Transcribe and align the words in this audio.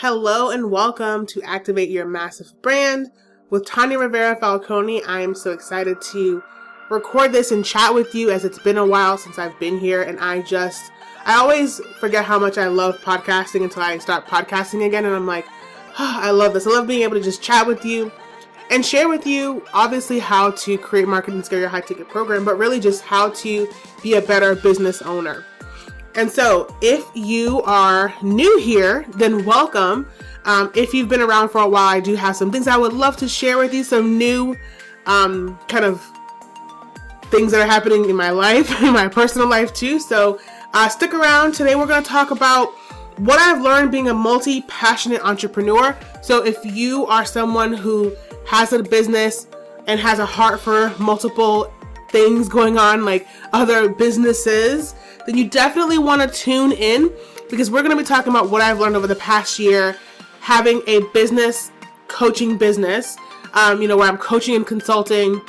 Hello 0.00 0.48
and 0.48 0.70
welcome 0.70 1.26
to 1.26 1.42
Activate 1.42 1.90
Your 1.90 2.06
Massive 2.06 2.54
Brand 2.62 3.10
with 3.50 3.66
Tanya 3.66 3.98
Rivera 3.98 4.34
Falcone. 4.34 5.04
I 5.04 5.20
am 5.20 5.34
so 5.34 5.50
excited 5.52 6.00
to 6.12 6.42
record 6.88 7.32
this 7.32 7.50
and 7.52 7.62
chat 7.62 7.92
with 7.92 8.14
you 8.14 8.30
as 8.30 8.46
it's 8.46 8.58
been 8.58 8.78
a 8.78 8.86
while 8.86 9.18
since 9.18 9.38
I've 9.38 9.60
been 9.60 9.78
here 9.78 10.00
and 10.00 10.18
I 10.18 10.40
just 10.40 10.90
I 11.26 11.34
always 11.34 11.80
forget 11.98 12.24
how 12.24 12.38
much 12.38 12.56
I 12.56 12.68
love 12.68 12.96
podcasting 13.02 13.62
until 13.62 13.82
I 13.82 13.98
start 13.98 14.24
podcasting 14.26 14.86
again 14.86 15.04
and 15.04 15.14
I'm 15.14 15.26
like, 15.26 15.44
oh, 15.98 16.18
I 16.22 16.30
love 16.30 16.54
this. 16.54 16.66
I 16.66 16.70
love 16.70 16.86
being 16.86 17.02
able 17.02 17.18
to 17.18 17.22
just 17.22 17.42
chat 17.42 17.66
with 17.66 17.84
you 17.84 18.10
and 18.70 18.86
share 18.86 19.06
with 19.06 19.26
you 19.26 19.62
obviously 19.74 20.18
how 20.18 20.52
to 20.52 20.78
create 20.78 21.08
market 21.08 21.34
and 21.34 21.44
scale 21.44 21.60
your 21.60 21.68
high 21.68 21.82
ticket 21.82 22.08
program, 22.08 22.46
but 22.46 22.56
really 22.56 22.80
just 22.80 23.02
how 23.02 23.28
to 23.32 23.68
be 24.02 24.14
a 24.14 24.22
better 24.22 24.54
business 24.54 25.02
owner. 25.02 25.44
And 26.16 26.30
so, 26.30 26.74
if 26.82 27.04
you 27.14 27.62
are 27.62 28.12
new 28.22 28.58
here, 28.58 29.06
then 29.10 29.44
welcome. 29.44 30.08
Um, 30.44 30.72
if 30.74 30.92
you've 30.92 31.08
been 31.08 31.20
around 31.20 31.50
for 31.50 31.60
a 31.60 31.68
while, 31.68 31.86
I 31.86 32.00
do 32.00 32.16
have 32.16 32.34
some 32.34 32.50
things 32.50 32.66
I 32.66 32.76
would 32.76 32.92
love 32.92 33.16
to 33.18 33.28
share 33.28 33.58
with 33.58 33.72
you, 33.72 33.84
some 33.84 34.18
new 34.18 34.56
um, 35.06 35.58
kind 35.68 35.84
of 35.84 36.02
things 37.30 37.52
that 37.52 37.60
are 37.60 37.66
happening 37.66 38.10
in 38.10 38.16
my 38.16 38.30
life, 38.30 38.82
in 38.82 38.92
my 38.92 39.06
personal 39.06 39.48
life 39.48 39.72
too. 39.72 40.00
So, 40.00 40.40
uh, 40.74 40.88
stick 40.88 41.14
around. 41.14 41.54
Today, 41.54 41.76
we're 41.76 41.86
going 41.86 42.02
to 42.02 42.08
talk 42.08 42.32
about 42.32 42.72
what 43.18 43.38
I've 43.38 43.62
learned 43.62 43.92
being 43.92 44.08
a 44.08 44.14
multi 44.14 44.62
passionate 44.62 45.20
entrepreneur. 45.22 45.96
So, 46.22 46.44
if 46.44 46.58
you 46.64 47.06
are 47.06 47.24
someone 47.24 47.72
who 47.72 48.16
has 48.46 48.72
a 48.72 48.82
business 48.82 49.46
and 49.86 50.00
has 50.00 50.18
a 50.18 50.26
heart 50.26 50.58
for 50.58 50.92
multiple 50.98 51.72
things 52.10 52.48
going 52.48 52.78
on, 52.78 53.04
like 53.04 53.26
other 53.52 53.88
businesses, 53.88 54.94
then 55.26 55.36
you 55.36 55.48
definitely 55.48 55.98
want 55.98 56.22
to 56.22 56.28
tune 56.28 56.72
in 56.72 57.12
because 57.48 57.70
we're 57.70 57.82
going 57.82 57.96
to 57.96 58.02
be 58.02 58.06
talking 58.06 58.30
about 58.32 58.50
what 58.50 58.62
I've 58.62 58.78
learned 58.78 58.96
over 58.96 59.06
the 59.06 59.16
past 59.16 59.58
year 59.58 59.96
having 60.40 60.82
a 60.86 61.00
business 61.12 61.70
coaching 62.08 62.58
business, 62.58 63.16
um, 63.54 63.80
you 63.80 63.88
know, 63.88 63.96
where 63.96 64.08
I'm 64.08 64.18
coaching 64.18 64.56
and 64.56 64.66
consulting 64.66 65.40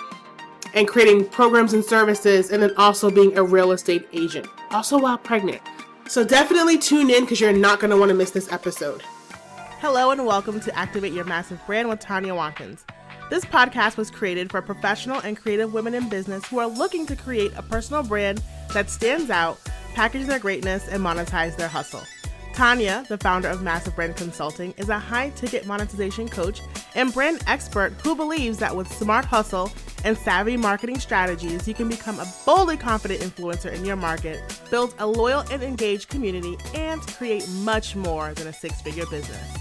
and 0.74 0.88
creating 0.88 1.28
programs 1.30 1.74
and 1.74 1.84
services, 1.84 2.52
and 2.52 2.64
then 2.64 2.74
also 2.78 3.10
being 3.10 3.38
a 3.38 3.44
real 3.44 3.72
estate 3.72 4.08
agent, 4.14 4.48
also 4.70 4.98
while 4.98 5.18
pregnant. 5.18 5.62
So 6.08 6.24
definitely 6.24 6.78
tune 6.78 7.10
in 7.10 7.22
because 7.22 7.42
you're 7.42 7.52
not 7.52 7.80
going 7.80 7.92
to 7.92 7.98
want 7.98 8.10
to 8.10 8.16
miss 8.16 8.32
this 8.32 8.52
episode. 8.52 9.02
Hello, 9.80 10.12
and 10.12 10.26
welcome 10.26 10.60
to 10.62 10.78
Activate 10.78 11.12
Your 11.12 11.26
Massive 11.26 11.60
Brand 11.66 11.90
with 11.90 12.00
Tanya 12.00 12.36
Watkins. 12.36 12.86
This 13.32 13.46
podcast 13.46 13.96
was 13.96 14.12
created 14.12 14.52
for 14.52 14.62
professional 14.62 15.22
and 15.22 15.38
creative 15.38 15.74
women 15.74 15.94
in 15.94 16.10
business 16.10 16.46
who 16.48 16.60
are 16.60 16.68
looking 16.68 17.06
to 17.06 17.16
create 17.16 17.54
a 17.56 17.62
personal 17.62 18.04
brand 18.04 18.44
that 18.74 18.90
stands 18.90 19.30
out, 19.30 19.58
package 19.94 20.28
their 20.28 20.38
greatness, 20.38 20.90
and 20.90 21.02
monetize 21.02 21.56
their 21.56 21.70
hustle. 21.70 22.02
Tanya, 22.54 23.06
the 23.08 23.18
founder 23.18 23.48
of 23.48 23.64
Massive 23.64 23.96
Brand 23.96 24.18
Consulting, 24.18 24.74
is 24.76 24.90
a 24.90 25.00
high 25.00 25.30
ticket 25.30 25.66
monetization 25.66 26.28
coach 26.28 26.60
and 26.94 27.14
brand 27.14 27.42
expert 27.48 27.94
who 28.04 28.16
believes 28.16 28.58
that 28.58 28.76
with 28.76 28.92
smart 28.92 29.24
hustle 29.24 29.72
and 30.04 30.18
savvy 30.18 30.58
marketing 30.58 31.00
strategies, 31.00 31.70
you 31.70 31.74
can 31.74 31.88
become 31.88 32.20
a 32.20 32.28
boldly 32.46 32.76
confident 32.76 33.22
influencer 33.22 33.72
in 33.72 33.86
your 33.86 33.96
market, 33.96 34.42
build 34.70 34.94
a 35.00 35.08
loyal 35.08 35.46
and 35.50 35.64
engaged 35.64 36.10
community, 36.10 36.58
and 36.76 37.02
create 37.04 37.48
much 37.60 37.96
more 37.96 38.34
than 38.34 38.48
a 38.48 38.54
six 38.54 38.82
figure 38.82 39.06
business. 39.06 39.61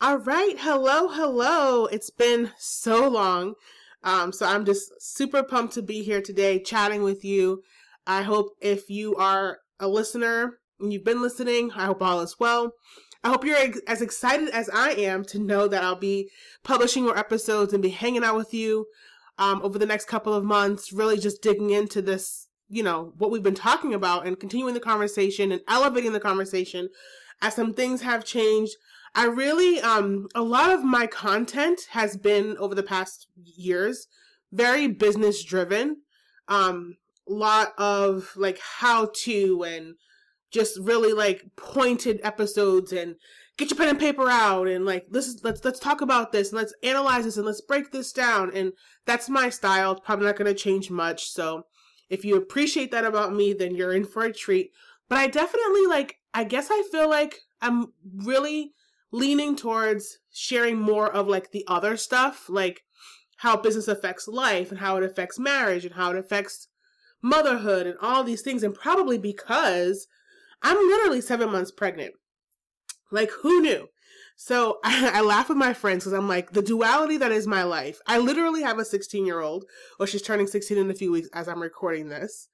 All 0.00 0.18
right, 0.18 0.56
hello, 0.58 1.08
hello. 1.08 1.86
It's 1.86 2.10
been 2.10 2.50
so 2.58 3.08
long. 3.08 3.54
Um, 4.02 4.32
so 4.32 4.44
I'm 4.44 4.64
just 4.64 4.90
super 5.00 5.44
pumped 5.44 5.74
to 5.74 5.82
be 5.82 6.02
here 6.02 6.20
today 6.20 6.60
chatting 6.60 7.04
with 7.04 7.24
you. 7.24 7.62
I 8.04 8.22
hope 8.22 8.50
if 8.60 8.90
you 8.90 9.14
are 9.14 9.60
a 9.78 9.86
listener 9.86 10.58
and 10.80 10.92
you've 10.92 11.04
been 11.04 11.22
listening, 11.22 11.70
I 11.72 11.86
hope 11.86 12.02
all 12.02 12.20
is 12.20 12.36
well. 12.40 12.72
I 13.22 13.28
hope 13.28 13.44
you're 13.44 13.56
as 13.86 14.02
excited 14.02 14.48
as 14.50 14.68
I 14.68 14.90
am 14.90 15.24
to 15.26 15.38
know 15.38 15.68
that 15.68 15.84
I'll 15.84 15.94
be 15.94 16.28
publishing 16.64 17.04
more 17.04 17.16
episodes 17.16 17.72
and 17.72 17.82
be 17.82 17.90
hanging 17.90 18.24
out 18.24 18.36
with 18.36 18.52
you 18.52 18.86
um, 19.38 19.60
over 19.62 19.78
the 19.78 19.86
next 19.86 20.06
couple 20.06 20.34
of 20.34 20.44
months, 20.44 20.92
really 20.92 21.18
just 21.18 21.40
digging 21.40 21.70
into 21.70 22.02
this, 22.02 22.48
you 22.68 22.82
know, 22.82 23.12
what 23.16 23.30
we've 23.30 23.44
been 23.44 23.54
talking 23.54 23.94
about 23.94 24.26
and 24.26 24.40
continuing 24.40 24.74
the 24.74 24.80
conversation 24.80 25.52
and 25.52 25.62
elevating 25.68 26.12
the 26.12 26.20
conversation 26.20 26.88
as 27.40 27.54
some 27.54 27.72
things 27.72 28.02
have 28.02 28.24
changed. 28.24 28.76
I 29.14 29.26
really, 29.26 29.80
um, 29.80 30.28
a 30.34 30.42
lot 30.42 30.70
of 30.70 30.82
my 30.82 31.06
content 31.06 31.82
has 31.90 32.16
been 32.16 32.56
over 32.58 32.74
the 32.74 32.82
past 32.82 33.28
years 33.36 34.08
very 34.54 34.86
business 34.86 35.42
driven. 35.42 35.98
Um, 36.48 36.96
lot 37.26 37.72
of 37.78 38.32
like 38.36 38.58
how 38.58 39.10
to 39.14 39.64
and 39.64 39.94
just 40.50 40.78
really 40.78 41.12
like 41.12 41.42
pointed 41.56 42.20
episodes 42.22 42.92
and 42.92 43.16
get 43.56 43.70
your 43.70 43.78
pen 43.78 43.88
and 43.88 43.98
paper 43.98 44.28
out 44.28 44.68
and 44.68 44.84
like 44.84 45.06
this 45.10 45.26
is 45.26 45.42
let's 45.42 45.64
let's 45.64 45.80
talk 45.80 46.02
about 46.02 46.32
this 46.32 46.50
and 46.50 46.58
let's 46.58 46.74
analyze 46.82 47.24
this 47.24 47.36
and 47.36 47.46
let's 47.46 47.62
break 47.62 47.90
this 47.90 48.12
down. 48.12 48.54
And 48.54 48.72
that's 49.06 49.28
my 49.28 49.48
style 49.48 49.92
it's 49.92 50.00
probably 50.04 50.26
not 50.26 50.36
going 50.36 50.54
to 50.54 50.60
change 50.60 50.90
much. 50.90 51.30
So 51.30 51.66
if 52.10 52.24
you 52.24 52.36
appreciate 52.36 52.90
that 52.92 53.04
about 53.04 53.34
me 53.34 53.52
then 53.52 53.74
you're 53.74 53.94
in 53.94 54.04
for 54.04 54.24
a 54.24 54.32
treat. 54.32 54.70
But 55.08 55.18
i 55.18 55.26
definitely 55.26 55.86
like 55.86 56.16
i 56.32 56.44
guess 56.44 56.68
i 56.70 56.82
feel 56.90 57.08
like 57.08 57.40
i'm 57.60 57.92
really 58.14 58.72
leaning 59.14 59.54
towards 59.54 60.18
sharing 60.32 60.76
more 60.76 61.10
of 61.10 61.28
like 61.28 61.52
the 61.52 61.64
other 61.68 61.96
stuff 61.96 62.48
like 62.48 62.82
how 63.38 63.56
business 63.56 63.86
affects 63.86 64.26
life 64.26 64.70
and 64.70 64.80
how 64.80 64.96
it 64.96 65.04
affects 65.04 65.38
marriage 65.38 65.84
and 65.84 65.94
how 65.94 66.10
it 66.10 66.16
affects 66.16 66.66
motherhood 67.22 67.86
and 67.86 67.96
all 68.02 68.24
these 68.24 68.42
things 68.42 68.62
and 68.62 68.74
probably 68.74 69.16
because 69.16 70.08
I'm 70.62 70.76
literally 70.76 71.20
seven 71.20 71.52
months 71.52 71.70
pregnant. 71.70 72.14
Like, 73.12 73.30
who 73.42 73.60
knew? 73.60 73.88
So 74.36 74.78
I, 74.82 75.10
I 75.14 75.20
laugh 75.20 75.48
with 75.48 75.58
my 75.58 75.74
friends 75.74 76.04
because 76.04 76.18
I'm 76.18 76.28
like, 76.28 76.50
the 76.52 76.62
duality 76.62 77.16
that 77.18 77.30
is 77.30 77.46
my 77.46 77.62
life. 77.62 78.00
I 78.06 78.18
literally 78.18 78.62
have 78.62 78.78
a 78.78 78.84
16 78.84 79.24
year 79.26 79.40
old, 79.40 79.64
or 80.00 80.06
she's 80.06 80.22
turning 80.22 80.46
16 80.48 80.76
in 80.76 80.90
a 80.90 80.94
few 80.94 81.12
weeks 81.12 81.28
as 81.32 81.48
I'm 81.48 81.62
recording 81.62 82.08
this, 82.08 82.48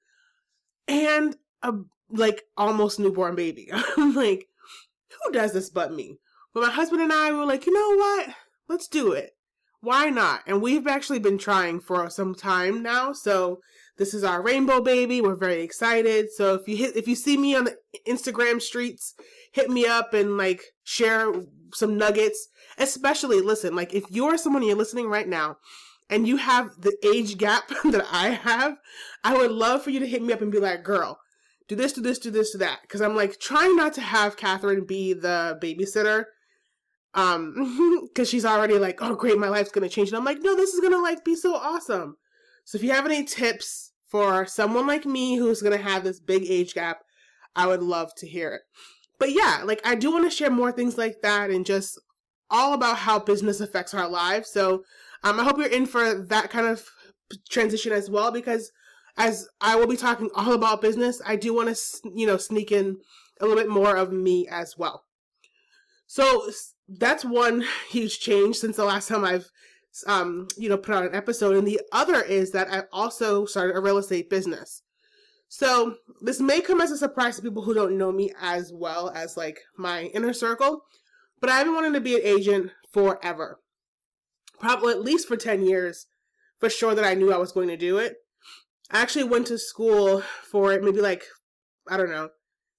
and 0.87 1.35
a 1.63 1.73
like 2.11 2.43
almost 2.57 2.99
newborn 2.99 3.35
baby. 3.35 3.71
I'm 3.97 4.13
like, 4.13 4.47
who 5.23 5.31
does 5.31 5.53
this 5.53 5.69
but 5.69 5.93
me? 5.93 6.19
But 6.53 6.63
my 6.63 6.71
husband 6.71 7.01
and 7.01 7.13
I 7.13 7.31
were 7.31 7.45
like, 7.45 7.65
you 7.65 7.73
know 7.73 7.97
what? 7.97 8.35
Let's 8.67 8.87
do 8.87 9.11
it. 9.13 9.31
Why 9.81 10.09
not? 10.09 10.41
And 10.45 10.61
we've 10.61 10.85
actually 10.85 11.19
been 11.19 11.37
trying 11.37 11.79
for 11.79 12.09
some 12.09 12.35
time 12.35 12.83
now. 12.83 13.13
So 13.13 13.61
this 13.97 14.13
is 14.13 14.23
our 14.23 14.41
rainbow 14.41 14.81
baby. 14.81 15.21
We're 15.21 15.35
very 15.35 15.61
excited. 15.61 16.31
So 16.31 16.55
if 16.55 16.67
you 16.67 16.77
hit, 16.77 16.95
if 16.95 17.07
you 17.07 17.15
see 17.15 17.37
me 17.37 17.55
on 17.55 17.65
the 17.65 17.77
Instagram 18.07 18.61
streets, 18.61 19.15
hit 19.51 19.69
me 19.69 19.85
up 19.85 20.13
and 20.13 20.37
like 20.37 20.63
share 20.83 21.33
some 21.73 21.97
nuggets. 21.97 22.47
Especially, 22.77 23.41
listen, 23.41 23.75
like 23.75 23.93
if 23.93 24.03
you're 24.09 24.37
someone 24.37 24.63
you're 24.63 24.75
listening 24.75 25.07
right 25.07 25.27
now 25.27 25.57
and 26.09 26.27
you 26.27 26.37
have 26.37 26.71
the 26.79 26.95
age 27.03 27.37
gap 27.37 27.67
that 27.85 28.05
I 28.11 28.29
have, 28.29 28.77
I 29.23 29.35
would 29.35 29.51
love 29.51 29.83
for 29.83 29.89
you 29.89 29.99
to 29.99 30.07
hit 30.07 30.21
me 30.21 30.33
up 30.33 30.41
and 30.41 30.51
be 30.51 30.59
like, 30.59 30.83
girl, 30.83 31.19
do 31.67 31.75
this, 31.75 31.93
do 31.93 32.01
this, 32.01 32.19
do 32.19 32.29
this, 32.29 32.51
do 32.51 32.59
that. 32.59 32.79
Cause 32.87 33.01
I'm 33.01 33.15
like 33.15 33.39
trying 33.39 33.75
not 33.75 33.93
to 33.93 34.01
have 34.01 34.37
Catherine 34.37 34.85
be 34.85 35.13
the 35.13 35.57
babysitter. 35.61 36.25
Um, 37.13 38.09
cause 38.15 38.29
she's 38.29 38.45
already 38.45 38.77
like, 38.77 39.01
oh 39.01 39.15
great, 39.15 39.37
my 39.37 39.49
life's 39.49 39.71
gonna 39.71 39.89
change. 39.89 40.09
And 40.09 40.17
I'm 40.17 40.25
like, 40.25 40.39
no, 40.41 40.55
this 40.55 40.73
is 40.73 40.79
gonna 40.79 41.01
like 41.01 41.25
be 41.25 41.35
so 41.35 41.55
awesome. 41.55 42.17
So 42.63 42.77
if 42.77 42.83
you 42.83 42.91
have 42.91 43.05
any 43.05 43.23
tips, 43.23 43.91
for 44.11 44.45
someone 44.45 44.85
like 44.85 45.05
me 45.05 45.37
who's 45.37 45.61
to 45.61 45.77
have 45.77 46.03
this 46.03 46.19
big 46.19 46.43
age 46.47 46.73
gap, 46.73 46.99
I 47.55 47.65
would 47.65 47.81
love 47.81 48.13
to 48.15 48.27
hear 48.27 48.53
it. 48.53 48.61
But 49.17 49.31
yeah, 49.31 49.61
like 49.63 49.79
I 49.85 49.95
do 49.95 50.11
want 50.11 50.25
to 50.25 50.35
share 50.35 50.51
more 50.51 50.71
things 50.71 50.97
like 50.97 51.21
that 51.21 51.49
and 51.49 51.65
just 51.65 51.99
all 52.49 52.73
about 52.73 52.97
how 52.97 53.19
business 53.19 53.61
affects 53.61 53.93
our 53.93 54.09
lives. 54.09 54.49
So 54.49 54.83
um, 55.23 55.39
I 55.39 55.45
hope 55.45 55.57
you're 55.57 55.67
in 55.67 55.85
for 55.85 56.13
that 56.13 56.49
kind 56.49 56.67
of 56.67 56.85
transition 57.49 57.93
as 57.93 58.09
well 58.09 58.31
because 58.31 58.71
as 59.17 59.47
I 59.61 59.77
will 59.77 59.87
be 59.87 59.95
talking 59.95 60.29
all 60.35 60.51
about 60.51 60.81
business, 60.81 61.21
I 61.25 61.37
do 61.37 61.53
want 61.53 61.73
to, 61.73 62.11
you 62.13 62.27
know, 62.27 62.37
sneak 62.37 62.73
in 62.73 62.97
a 63.39 63.45
little 63.45 63.61
bit 63.61 63.69
more 63.69 63.95
of 63.95 64.11
me 64.11 64.45
as 64.51 64.77
well. 64.77 65.05
So 66.05 66.49
that's 66.97 67.25
one 67.25 67.63
huge 67.89 68.19
change 68.19 68.57
since 68.57 68.77
the 68.77 68.85
last 68.85 69.07
time 69.07 69.23
I've 69.23 69.49
um, 70.07 70.47
you 70.57 70.69
know, 70.69 70.77
put 70.77 70.95
out 70.95 71.05
an 71.05 71.15
episode. 71.15 71.55
And 71.55 71.67
the 71.67 71.81
other 71.91 72.21
is 72.21 72.51
that 72.51 72.71
I 72.71 72.83
also 72.91 73.45
started 73.45 73.75
a 73.75 73.81
real 73.81 73.97
estate 73.97 74.29
business. 74.29 74.83
So 75.47 75.97
this 76.21 76.39
may 76.39 76.61
come 76.61 76.79
as 76.79 76.91
a 76.91 76.97
surprise 76.97 77.35
to 77.35 77.41
people 77.41 77.63
who 77.63 77.73
don't 77.73 77.97
know 77.97 78.11
me 78.11 78.31
as 78.39 78.71
well 78.73 79.09
as 79.09 79.35
like 79.35 79.59
my 79.77 80.03
inner 80.13 80.31
circle, 80.33 80.83
but 81.41 81.49
I've 81.49 81.65
been 81.65 81.75
wanting 81.75 81.93
to 81.93 81.99
be 81.99 82.15
an 82.15 82.21
agent 82.23 82.71
forever. 82.93 83.59
Probably 84.59 84.93
at 84.93 85.01
least 85.01 85.27
for 85.27 85.35
10 85.35 85.65
years, 85.65 86.05
for 86.59 86.69
sure 86.69 86.95
that 86.95 87.03
I 87.03 87.15
knew 87.15 87.33
I 87.33 87.37
was 87.37 87.51
going 87.51 87.67
to 87.67 87.75
do 87.75 87.97
it. 87.97 88.15
I 88.91 89.01
actually 89.01 89.25
went 89.25 89.47
to 89.47 89.57
school 89.57 90.21
for 90.49 90.71
it 90.71 90.83
maybe 90.83 91.01
like, 91.01 91.23
I 91.89 91.97
don't 91.97 92.09
know, 92.11 92.29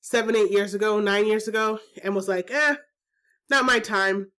seven, 0.01 0.35
eight 0.35 0.51
years 0.51 0.73
ago, 0.73 0.99
nine 1.01 1.27
years 1.27 1.49
ago, 1.49 1.79
and 2.03 2.15
was 2.15 2.29
like, 2.29 2.51
eh, 2.51 2.77
not 3.53 3.65
my 3.65 3.79
time. 3.79 4.33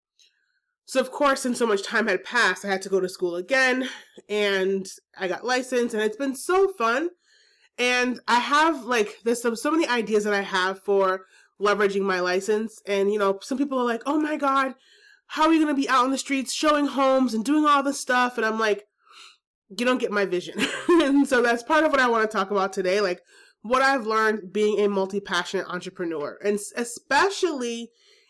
So 0.86 1.00
of 1.00 1.12
course, 1.12 1.42
since 1.42 1.58
so 1.58 1.66
much 1.66 1.84
time 1.84 2.08
had 2.08 2.26
passed, 2.26 2.66
I 2.66 2.68
had 2.68 2.82
to 2.82 2.90
go 2.90 3.00
to 3.00 3.08
school 3.08 3.38
again 3.38 3.88
and 4.28 4.86
I 5.18 5.30
got 5.30 5.46
licensed 5.46 5.94
and 5.94 6.04
it's 6.04 6.18
been 6.18 6.36
so 6.36 6.68
fun. 6.74 7.10
And 7.78 8.20
I 8.28 8.40
have 8.40 8.84
like 8.84 9.20
there's 9.24 9.42
so, 9.42 9.56
so 9.56 9.72
many 9.72 9.88
ideas 9.88 10.26
that 10.26 10.34
I 10.34 10.42
have 10.42 10.84
for 10.84 11.26
leveraging 11.62 12.02
my 12.02 12.20
license. 12.20 12.82
And, 12.86 13.12
you 13.12 13.18
know, 13.18 13.40
some 13.42 13.58
people 13.58 13.80
are 13.80 13.86
like, 13.86 14.04
oh 14.06 14.20
my 14.20 14.36
God, 14.36 14.74
how 15.28 15.48
are 15.48 15.54
you 15.54 15.64
going 15.64 15.74
to 15.74 15.82
be 15.82 15.90
out 15.90 16.04
on 16.04 16.12
the 16.12 16.18
streets 16.18 16.54
showing 16.54 16.86
homes 16.86 17.34
and 17.34 17.46
doing 17.46 17.66
all 17.66 17.82
this 17.82 18.00
stuff? 18.00 18.38
And 18.38 18.46
I'm 18.46 18.60
like, 18.60 18.84
you 19.70 19.86
don't 19.86 20.00
get 20.00 20.12
my 20.12 20.26
vision. 20.26 20.60
and 20.90 21.28
so 21.28 21.42
that's 21.42 21.64
part 21.64 21.86
of 21.86 21.92
what 21.92 22.02
I 22.02 22.10
want 22.10 22.30
to 22.30 22.38
talk 22.38 22.52
about 22.52 22.74
today. 22.74 23.00
Like 23.02 23.22
what 23.62 23.82
I've 23.82 24.06
learned 24.06 24.52
being 24.52 24.80
a 24.80 24.90
multi 24.90 25.20
passionate 25.20 25.68
entrepreneur. 25.68 26.38
And 26.44 26.60
especially 26.76 27.90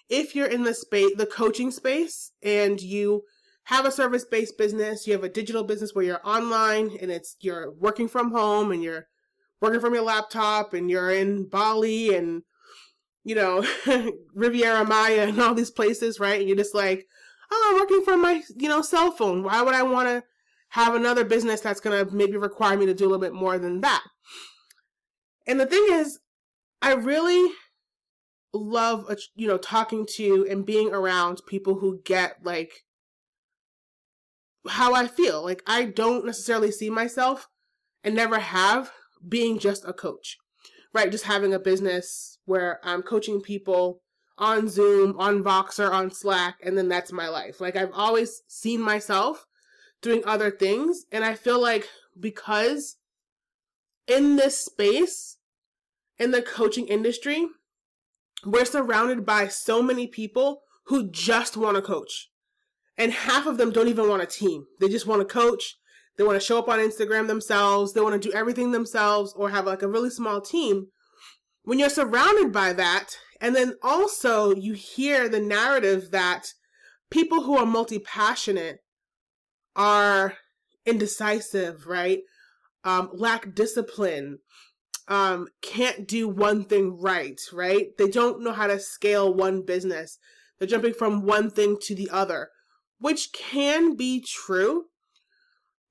if 0.09 0.35
you're 0.35 0.47
in 0.47 0.63
the 0.63 0.73
space, 0.73 1.11
the 1.15 1.25
coaching 1.25 1.71
space, 1.71 2.31
and 2.41 2.81
you 2.81 3.23
have 3.65 3.85
a 3.85 3.91
service 3.91 4.25
based 4.25 4.57
business, 4.57 5.07
you 5.07 5.13
have 5.13 5.23
a 5.23 5.29
digital 5.29 5.63
business 5.63 5.94
where 5.94 6.03
you're 6.03 6.27
online 6.27 6.97
and 7.01 7.11
it's 7.11 7.35
you're 7.39 7.71
working 7.71 8.07
from 8.07 8.31
home 8.31 8.71
and 8.71 8.83
you're 8.83 9.07
working 9.61 9.79
from 9.79 9.94
your 9.94 10.03
laptop 10.03 10.73
and 10.73 10.89
you're 10.89 11.11
in 11.11 11.47
Bali 11.47 12.13
and 12.13 12.44
you 13.23 13.35
know 13.35 13.65
Riviera 14.35 14.85
Maya 14.85 15.27
and 15.27 15.41
all 15.41 15.53
these 15.53 15.71
places, 15.71 16.19
right? 16.19 16.39
And 16.39 16.47
you're 16.47 16.57
just 16.57 16.75
like, 16.75 17.06
oh, 17.51 17.71
I'm 17.71 17.79
working 17.79 18.03
from 18.03 18.21
my 18.21 18.41
you 18.57 18.67
know 18.67 18.81
cell 18.81 19.11
phone. 19.11 19.44
Why 19.44 19.61
would 19.61 19.75
I 19.75 19.83
want 19.83 20.09
to 20.09 20.23
have 20.69 20.95
another 20.95 21.23
business 21.23 21.61
that's 21.61 21.79
gonna 21.79 22.06
maybe 22.11 22.35
require 22.35 22.77
me 22.77 22.85
to 22.88 22.94
do 22.94 23.06
a 23.06 23.07
little 23.07 23.19
bit 23.19 23.33
more 23.33 23.57
than 23.57 23.81
that? 23.81 24.03
And 25.47 25.59
the 25.59 25.65
thing 25.65 25.85
is, 25.89 26.19
I 26.81 26.94
really 26.94 27.53
love 28.53 29.05
uh, 29.09 29.15
you 29.35 29.47
know 29.47 29.57
talking 29.57 30.05
to 30.15 30.45
and 30.50 30.65
being 30.65 30.94
around 30.94 31.41
people 31.47 31.75
who 31.75 32.01
get 32.05 32.38
like 32.44 32.83
how 34.67 34.94
I 34.94 35.07
feel. 35.07 35.44
Like 35.44 35.63
I 35.67 35.85
don't 35.85 36.25
necessarily 36.25 36.71
see 36.71 36.89
myself 36.89 37.50
and 38.03 38.15
never 38.15 38.39
have 38.39 38.91
being 39.27 39.59
just 39.59 39.85
a 39.85 39.94
coach. 39.94 40.38
Right? 40.94 41.11
Just 41.11 41.25
having 41.25 41.53
a 41.53 41.59
business 41.59 42.38
where 42.45 42.79
I'm 42.83 43.01
coaching 43.01 43.41
people 43.41 44.01
on 44.38 44.67
Zoom, 44.67 45.15
on 45.17 45.44
Voxer, 45.44 45.91
on 45.91 46.11
Slack, 46.11 46.57
and 46.63 46.77
then 46.77 46.88
that's 46.88 47.11
my 47.11 47.27
life. 47.27 47.59
Like 47.59 47.75
I've 47.75 47.94
always 47.94 48.41
seen 48.47 48.81
myself 48.81 49.45
doing 50.01 50.21
other 50.25 50.51
things 50.51 51.06
and 51.11 51.23
I 51.23 51.33
feel 51.33 51.61
like 51.61 51.88
because 52.19 52.97
in 54.06 54.35
this 54.35 54.59
space 54.59 55.38
in 56.19 56.31
the 56.31 56.41
coaching 56.41 56.88
industry, 56.88 57.47
we're 58.45 58.66
surrounded 58.66 59.25
by 59.25 59.48
so 59.48 59.81
many 59.81 60.07
people 60.07 60.62
who 60.88 61.10
just 61.10 61.56
want 61.56 61.75
to 61.75 61.81
coach. 61.81 62.30
And 62.98 63.12
half 63.12 63.45
of 63.45 63.57
them 63.57 63.72
don't 63.72 63.88
even 63.88 64.07
want 64.07 64.22
a 64.22 64.28
team. 64.28 64.66
They 64.80 64.90
just 64.90 65.07
want 65.07 65.22
to 65.22 65.25
coach. 65.25 65.78
They 66.18 66.24
want 66.24 66.40
to 66.40 66.45
show 66.45 66.60
up 66.60 66.69
on 66.69 66.80
Instagram 66.80 67.28
themselves. 67.28 67.94
They 67.94 68.01
want 68.01 68.22
to 68.22 68.30
do 68.30 68.36
everything 68.36 68.72
themselves 68.72 69.34
or 69.36 69.50
have 69.50 69.66
like 69.66 69.81
a 69.81 69.88
really 69.88 70.10
small 70.10 70.42
team. 70.42 70.88
When 71.63 71.80
you're 71.80 71.90
surrounded 71.90 72.51
by 72.51 72.74
that, 72.74 73.18
and 73.42 73.56
then 73.56 73.75
also 73.81 74.54
you 74.54 74.74
hear 74.74 75.28
the 75.28 75.40
narrative 75.40 76.12
that 76.12 76.48
people 77.10 77.44
who 77.44 77.57
are 77.57 77.66
multi 77.66 78.00
passionate 78.00 78.80
are 79.75 80.36
indecisive, 80.86 81.88
right? 81.88 82.19
Um, 82.84 83.10
lack 83.13 83.56
discipline, 83.56 84.40
um, 85.07 85.47
can't 85.61 86.07
do 86.07 86.27
one 86.27 86.63
thing 86.63 86.97
right, 87.00 87.39
right? 87.51 87.88
They 87.97 88.07
don't 88.07 88.41
know 88.41 88.53
how 88.53 88.67
to 88.67 88.79
scale 88.79 89.33
one 89.33 89.63
business. 89.63 90.17
They're 90.57 90.67
jumping 90.67 90.94
from 90.94 91.25
one 91.25 91.50
thing 91.50 91.77
to 91.81 91.95
the 91.95 92.09
other, 92.09 92.50
which 93.00 93.33
can 93.33 93.95
be 93.95 94.21
true. 94.21 94.85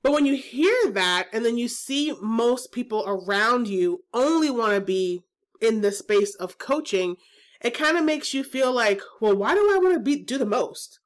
But 0.02 0.12
when 0.12 0.26
you 0.26 0.36
hear 0.36 0.90
that 0.90 1.28
and 1.32 1.44
then 1.44 1.56
you 1.56 1.68
see 1.68 2.14
most 2.20 2.72
people 2.72 3.04
around 3.06 3.68
you 3.68 4.04
only 4.12 4.50
want 4.50 4.74
to 4.74 4.80
be 4.80 5.22
in 5.60 5.80
the 5.80 5.92
space 5.92 6.34
of 6.36 6.58
coaching, 6.58 7.16
it 7.60 7.74
kind 7.74 7.96
of 7.96 8.04
makes 8.04 8.34
you 8.34 8.42
feel 8.42 8.72
like, 8.72 9.00
well, 9.20 9.36
why 9.36 9.54
do 9.54 9.60
I 9.60 9.78
want 9.78 9.94
to 9.94 10.00
be 10.00 10.16
do 10.16 10.38
the 10.38 10.46
most? 10.46 10.98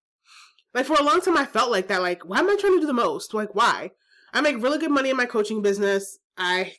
Like 0.72 0.86
for 0.86 0.96
a 0.98 1.02
long 1.02 1.20
time 1.20 1.36
I 1.36 1.46
felt 1.46 1.70
like 1.70 1.88
that 1.88 2.02
like 2.02 2.24
why 2.24 2.38
am 2.38 2.50
I 2.50 2.56
trying 2.56 2.74
to 2.74 2.80
do 2.80 2.86
the 2.86 2.92
most? 2.92 3.34
Like 3.34 3.54
why? 3.54 3.90
I 4.32 4.40
make 4.40 4.62
really 4.62 4.78
good 4.78 4.90
money 4.90 5.10
in 5.10 5.16
my 5.16 5.26
coaching 5.26 5.62
business. 5.62 6.18
I 6.36 6.74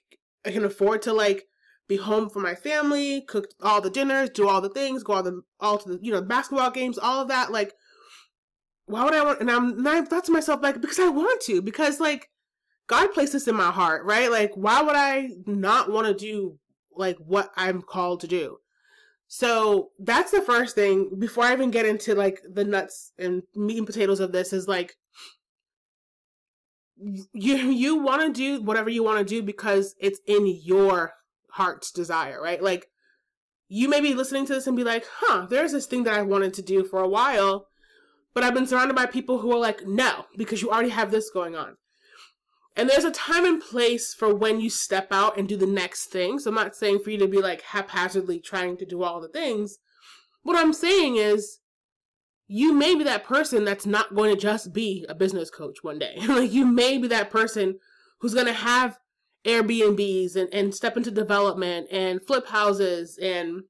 I 0.48 0.52
can 0.52 0.66
afford 0.66 1.02
to 1.04 1.14
like 1.14 1.46
be 1.88 1.98
home 1.98 2.30
for 2.30 2.40
my 2.40 2.56
family, 2.56 3.22
cook 3.22 3.50
all 3.62 3.82
the 3.82 3.90
dinners, 3.90 4.30
do 4.30 4.48
all 4.48 4.62
the 4.62 4.70
things, 4.70 5.04
go 5.04 5.14
all 5.14 5.24
the 5.24 5.42
all 5.60 5.78
to 5.78 5.90
the 5.90 6.00
you 6.02 6.12
know 6.12 6.22
basketball 6.22 6.72
games, 6.72 6.98
all 6.98 7.22
of 7.22 7.28
that. 7.28 7.52
Like, 7.52 7.74
why 8.86 9.04
would 9.04 9.14
I 9.14 9.24
want? 9.24 9.42
And 9.42 9.52
I'm 9.52 9.78
and 9.78 9.88
I 9.88 10.02
thought 10.02 10.26
to 10.26 10.32
myself 10.32 10.62
like 10.62 10.82
because 10.82 11.00
I 11.00 11.10
want 11.10 11.42
to 11.42 11.62
because 11.62 12.00
like 12.00 12.30
God 12.88 13.12
placed 13.14 13.34
this 13.34 13.48
in 13.48 13.56
my 13.56 13.72
heart, 13.72 14.06
right? 14.06 14.32
Like, 14.32 14.52
why 14.56 14.82
would 14.82 14.96
I 14.96 15.30
not 15.46 15.92
want 15.92 16.08
to 16.08 16.14
do 16.14 16.58
like 16.96 17.18
what 17.18 17.52
I'm 17.56 17.82
called 17.82 18.22
to 18.22 18.28
do? 18.28 18.58
So 19.28 19.90
that's 20.00 20.32
the 20.32 20.42
first 20.42 20.76
thing 20.76 21.10
before 21.20 21.44
I 21.44 21.54
even 21.54 21.70
get 21.70 21.86
into 21.86 22.16
like 22.16 22.42
the 22.50 22.64
nuts 22.64 23.12
and 23.20 23.44
meat 23.56 23.78
and 23.78 23.86
potatoes 23.86 24.22
of 24.22 24.32
this 24.32 24.54
is 24.54 24.68
like 24.68 24.96
you 27.00 27.56
you 27.56 27.96
want 27.98 28.22
to 28.22 28.34
do 28.34 28.62
whatever 28.64 28.90
you 28.90 29.04
want 29.04 29.20
to 29.20 29.26
do 29.26 29.44
because 29.44 29.96
it's 30.00 30.20
in 30.26 30.48
your 30.64 31.14
heart's 31.52 31.92
desire, 31.92 32.42
right? 32.42 32.62
Like 32.62 32.88
you 33.68 33.90
may 33.90 34.02
be 34.02 34.14
listening 34.14 34.46
to 34.48 34.54
this 34.54 34.68
and 34.68 34.78
be 34.78 34.84
like, 34.84 35.06
"Huh, 35.20 35.48
there's 35.50 35.72
this 35.72 35.86
thing 35.86 36.04
that 36.04 36.14
I 36.14 36.22
wanted 36.22 36.54
to 36.56 36.62
do 36.62 36.84
for 36.84 37.00
a 37.02 37.08
while, 37.08 37.68
but 38.34 38.44
I've 38.44 38.54
been 38.54 38.68
surrounded 38.68 38.96
by 38.96 39.06
people 39.06 39.40
who 39.40 39.52
are 39.52 39.60
like, 39.60 39.86
"No, 39.86 40.26
because 40.38 40.62
you 40.62 40.72
already 40.72 40.90
have 40.90 41.12
this 41.12 41.30
going 41.30 41.56
on." 41.56 41.78
And 42.76 42.88
there's 42.88 43.04
a 43.04 43.12
time 43.12 43.44
and 43.44 43.60
place 43.60 44.14
for 44.14 44.34
when 44.34 44.60
you 44.60 44.70
step 44.70 45.08
out 45.12 45.38
and 45.38 45.48
do 45.48 45.58
the 45.58 45.66
next 45.66 46.06
thing. 46.06 46.38
So 46.38 46.52
I'm 46.52 46.56
not 46.56 46.76
saying 46.76 47.00
for 47.00 47.10
you 47.10 47.18
to 47.18 47.28
be 47.28 47.42
like 47.42 47.62
haphazardly 47.62 48.40
trying 48.40 48.78
to 48.78 48.86
do 48.86 49.02
all 49.02 49.20
the 49.20 49.28
things. 49.28 49.80
What 50.44 50.56
I'm 50.56 50.74
saying 50.74 51.18
is 51.18 51.60
you 52.48 52.74
may 52.74 52.96
be 52.96 53.04
that 53.04 53.26
person 53.26 53.66
that's 53.66 53.86
not 53.86 54.16
going 54.16 54.34
to 54.34 54.40
just 54.40 54.74
be 54.74 55.06
a 55.10 55.16
business 55.16 55.50
coach 55.50 55.84
one 55.84 56.00
day. 56.00 56.16
like 56.28 56.52
you 56.52 56.66
may 56.66 56.98
be 56.98 57.08
that 57.10 57.30
person 57.30 57.80
who's 58.20 58.34
going 58.34 58.46
to 58.48 58.54
have 58.54 58.98
Airbnbs 59.46 60.36
and, 60.36 60.50
and 60.54 60.74
step 60.74 60.98
into 60.98 61.12
development 61.12 61.88
and 61.92 62.26
flip 62.26 62.48
houses 62.48 63.18
and 63.22 63.64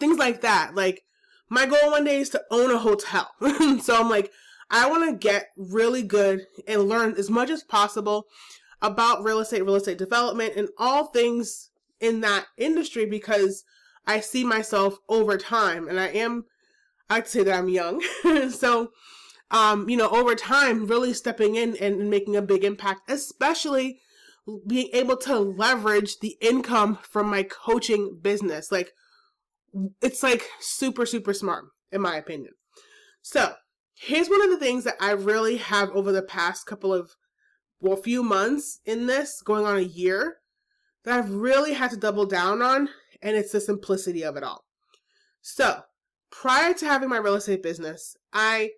things 0.00 0.18
like 0.18 0.40
that. 0.40 0.74
Like 0.74 1.02
my 1.48 1.66
goal 1.66 1.90
one 1.90 2.04
day 2.04 2.18
is 2.18 2.30
to 2.30 2.42
own 2.50 2.70
a 2.70 2.78
hotel. 2.78 3.30
so 3.80 3.96
I'm 3.96 4.10
like, 4.10 4.30
I 4.70 4.88
want 4.88 5.08
to 5.08 5.16
get 5.16 5.48
really 5.56 6.02
good 6.02 6.46
and 6.66 6.88
learn 6.88 7.14
as 7.16 7.30
much 7.30 7.50
as 7.50 7.62
possible 7.62 8.26
about 8.82 9.22
real 9.22 9.40
estate, 9.40 9.64
real 9.64 9.76
estate 9.76 9.98
development, 9.98 10.54
and 10.56 10.68
all 10.78 11.06
things 11.06 11.70
in 12.00 12.20
that 12.22 12.46
industry 12.56 13.06
because 13.06 13.64
I 14.06 14.20
see 14.20 14.44
myself 14.44 14.98
over 15.08 15.38
time 15.38 15.88
and 15.88 16.00
I 16.00 16.08
am 16.08 16.44
I'd 17.10 17.28
say 17.28 17.42
that 17.44 17.58
I'm 17.58 17.68
young. 17.68 18.02
so, 18.50 18.90
um, 19.50 19.88
you 19.88 19.96
know, 19.96 20.08
over 20.08 20.34
time, 20.34 20.86
really 20.86 21.14
stepping 21.14 21.56
in 21.56 21.76
and 21.76 22.10
making 22.10 22.36
a 22.36 22.42
big 22.42 22.64
impact, 22.64 23.10
especially 23.10 24.00
being 24.66 24.90
able 24.92 25.16
to 25.16 25.38
leverage 25.38 26.18
the 26.20 26.36
income 26.40 26.98
from 27.02 27.28
my 27.28 27.42
coaching 27.42 28.18
business. 28.20 28.70
Like, 28.70 28.92
it's 30.02 30.22
like 30.22 30.48
super, 30.60 31.06
super 31.06 31.32
smart, 31.32 31.64
in 31.92 32.00
my 32.00 32.16
opinion. 32.16 32.52
So, 33.22 33.54
here's 33.94 34.28
one 34.28 34.42
of 34.42 34.50
the 34.50 34.58
things 34.58 34.84
that 34.84 34.96
I 35.00 35.12
really 35.12 35.56
have 35.56 35.90
over 35.90 36.12
the 36.12 36.22
past 36.22 36.66
couple 36.66 36.92
of, 36.92 37.12
well, 37.80 37.96
few 37.96 38.22
months 38.22 38.80
in 38.84 39.06
this, 39.06 39.40
going 39.42 39.64
on 39.64 39.76
a 39.76 39.80
year, 39.80 40.38
that 41.04 41.18
I've 41.18 41.30
really 41.30 41.74
had 41.74 41.90
to 41.90 41.96
double 41.96 42.26
down 42.26 42.62
on, 42.62 42.88
and 43.22 43.36
it's 43.36 43.52
the 43.52 43.60
simplicity 43.60 44.22
of 44.22 44.36
it 44.36 44.42
all. 44.42 44.64
So, 45.40 45.82
prior 46.44 46.74
to 46.74 46.84
having 46.84 47.08
my 47.08 47.16
real 47.16 47.36
estate 47.36 47.62
business, 47.62 48.18
I 48.30 48.72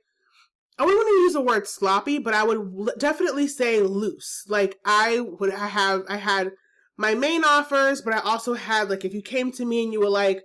I 0.79 0.85
wouldn't 0.85 1.01
want 1.01 1.09
to 1.09 1.23
use 1.23 1.33
the 1.33 1.41
word 1.41 1.67
sloppy, 1.67 2.21
but 2.21 2.33
I 2.33 2.45
would 2.45 2.93
definitely 2.97 3.49
say 3.49 3.81
loose. 3.81 4.45
Like 4.47 4.79
I 4.85 5.19
would 5.19 5.53
I 5.53 5.67
have 5.67 6.05
I 6.09 6.19
had 6.19 6.53
my 6.97 7.17
main 7.17 7.43
offers, 7.43 8.03
but 8.03 8.15
I 8.15 8.21
also 8.21 8.55
had 8.55 8.89
like 8.89 9.05
if 9.05 9.13
you 9.13 9.21
came 9.21 9.51
to 9.51 9.65
me 9.65 9.83
and 9.83 9.93
you 9.93 9.99
were 9.99 10.09
like, 10.09 10.45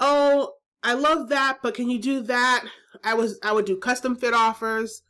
"Oh, 0.00 0.54
I 0.82 0.94
love 0.94 1.28
that, 1.28 1.58
but 1.62 1.74
can 1.74 1.88
you 1.88 2.00
do 2.00 2.20
that?" 2.22 2.64
I 3.04 3.14
was 3.14 3.38
I 3.44 3.52
would 3.52 3.66
do 3.66 3.76
custom 3.76 4.16
fit 4.16 4.34
offers. 4.34 5.02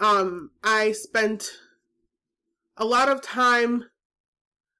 Um 0.00 0.50
I 0.64 0.90
spent 0.90 1.48
a 2.76 2.84
lot 2.84 3.08
of 3.08 3.22
time 3.22 3.84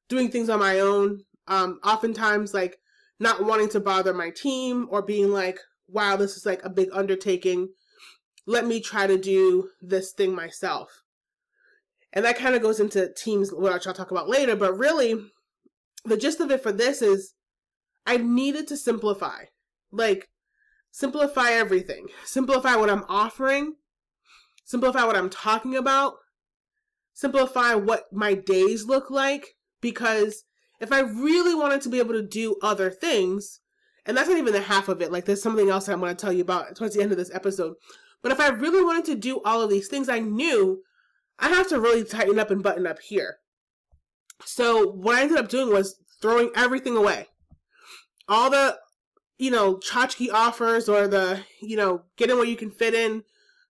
doing 0.08 0.32
things 0.32 0.48
on 0.48 0.58
my 0.58 0.80
own. 0.80 1.20
Um 1.46 1.78
oftentimes 1.84 2.52
like 2.52 2.78
not 3.20 3.44
wanting 3.44 3.68
to 3.68 3.78
bother 3.78 4.12
my 4.12 4.30
team 4.30 4.88
or 4.90 5.00
being 5.00 5.30
like, 5.30 5.60
wow, 5.92 6.16
this 6.16 6.36
is 6.36 6.46
like 6.46 6.64
a 6.64 6.70
big 6.70 6.88
undertaking. 6.92 7.68
Let 8.46 8.66
me 8.66 8.80
try 8.80 9.06
to 9.06 9.18
do 9.18 9.68
this 9.80 10.12
thing 10.12 10.34
myself. 10.34 11.02
And 12.12 12.24
that 12.24 12.38
kind 12.38 12.54
of 12.54 12.62
goes 12.62 12.80
into 12.80 13.12
teams, 13.14 13.52
which 13.52 13.86
I'll 13.86 13.94
talk 13.94 14.10
about 14.10 14.28
later. 14.28 14.56
But 14.56 14.76
really, 14.76 15.30
the 16.04 16.16
gist 16.16 16.40
of 16.40 16.50
it 16.50 16.62
for 16.62 16.72
this 16.72 17.00
is 17.00 17.34
I 18.06 18.16
needed 18.16 18.66
to 18.68 18.76
simplify. 18.76 19.44
Like, 19.90 20.28
simplify 20.90 21.50
everything. 21.50 22.08
Simplify 22.24 22.76
what 22.76 22.90
I'm 22.90 23.04
offering. 23.08 23.76
Simplify 24.64 25.04
what 25.04 25.16
I'm 25.16 25.30
talking 25.30 25.76
about. 25.76 26.14
Simplify 27.14 27.74
what 27.74 28.12
my 28.12 28.34
days 28.34 28.86
look 28.86 29.10
like. 29.10 29.56
Because 29.80 30.44
if 30.80 30.92
I 30.92 31.00
really 31.00 31.54
wanted 31.54 31.80
to 31.82 31.88
be 31.88 31.98
able 31.98 32.14
to 32.14 32.26
do 32.26 32.56
other 32.62 32.90
things, 32.90 33.60
And 34.06 34.16
that's 34.16 34.28
not 34.28 34.38
even 34.38 34.52
the 34.52 34.60
half 34.60 34.88
of 34.88 35.00
it. 35.00 35.12
Like 35.12 35.24
there's 35.24 35.42
something 35.42 35.68
else 35.68 35.88
I'm 35.88 36.00
going 36.00 36.14
to 36.14 36.20
tell 36.20 36.32
you 36.32 36.42
about 36.42 36.76
towards 36.76 36.94
the 36.94 37.02
end 37.02 37.12
of 37.12 37.18
this 37.18 37.32
episode. 37.32 37.76
But 38.22 38.32
if 38.32 38.40
I 38.40 38.48
really 38.48 38.84
wanted 38.84 39.04
to 39.06 39.14
do 39.14 39.40
all 39.44 39.62
of 39.62 39.70
these 39.70 39.88
things, 39.88 40.08
I 40.08 40.18
knew 40.18 40.82
I 41.38 41.48
have 41.48 41.68
to 41.68 41.80
really 41.80 42.04
tighten 42.04 42.38
up 42.38 42.50
and 42.50 42.62
button 42.62 42.86
up 42.86 43.00
here. 43.00 43.36
So 44.44 44.90
what 44.90 45.14
I 45.14 45.22
ended 45.22 45.38
up 45.38 45.48
doing 45.48 45.72
was 45.72 45.96
throwing 46.20 46.50
everything 46.56 46.96
away. 46.96 47.28
All 48.28 48.50
the, 48.50 48.78
you 49.38 49.50
know, 49.50 49.76
tchotchke 49.76 50.32
offers 50.32 50.88
or 50.88 51.08
the, 51.08 51.40
you 51.60 51.76
know, 51.76 52.02
get 52.16 52.30
in 52.30 52.36
where 52.36 52.46
you 52.46 52.56
can 52.56 52.70
fit 52.70 52.94
in 52.94 53.24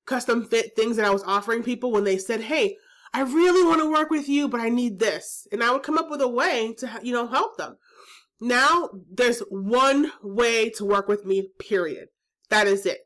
custom 0.06 0.44
fit 0.44 0.74
things 0.76 0.96
that 0.96 1.06
I 1.06 1.10
was 1.10 1.22
offering 1.22 1.62
people 1.62 1.92
when 1.92 2.04
they 2.04 2.18
said, 2.18 2.42
Hey, 2.42 2.76
I 3.14 3.20
really 3.22 3.66
want 3.66 3.80
to 3.80 3.90
work 3.90 4.10
with 4.10 4.28
you, 4.28 4.48
but 4.48 4.60
I 4.60 4.68
need 4.68 4.98
this. 4.98 5.46
And 5.52 5.62
I 5.62 5.70
would 5.70 5.82
come 5.82 5.98
up 5.98 6.10
with 6.10 6.20
a 6.20 6.28
way 6.28 6.74
to, 6.78 7.00
you 7.02 7.12
know, 7.12 7.26
help 7.26 7.56
them. 7.56 7.76
Now 8.42 8.90
there's 9.08 9.38
one 9.50 10.11
way 10.20 10.68
to 10.70 10.84
work 10.84 11.06
with 11.06 11.25
me, 11.25 11.50
period. 11.61 12.08
That 12.50 12.66
is 12.66 12.84
it. 12.87 13.02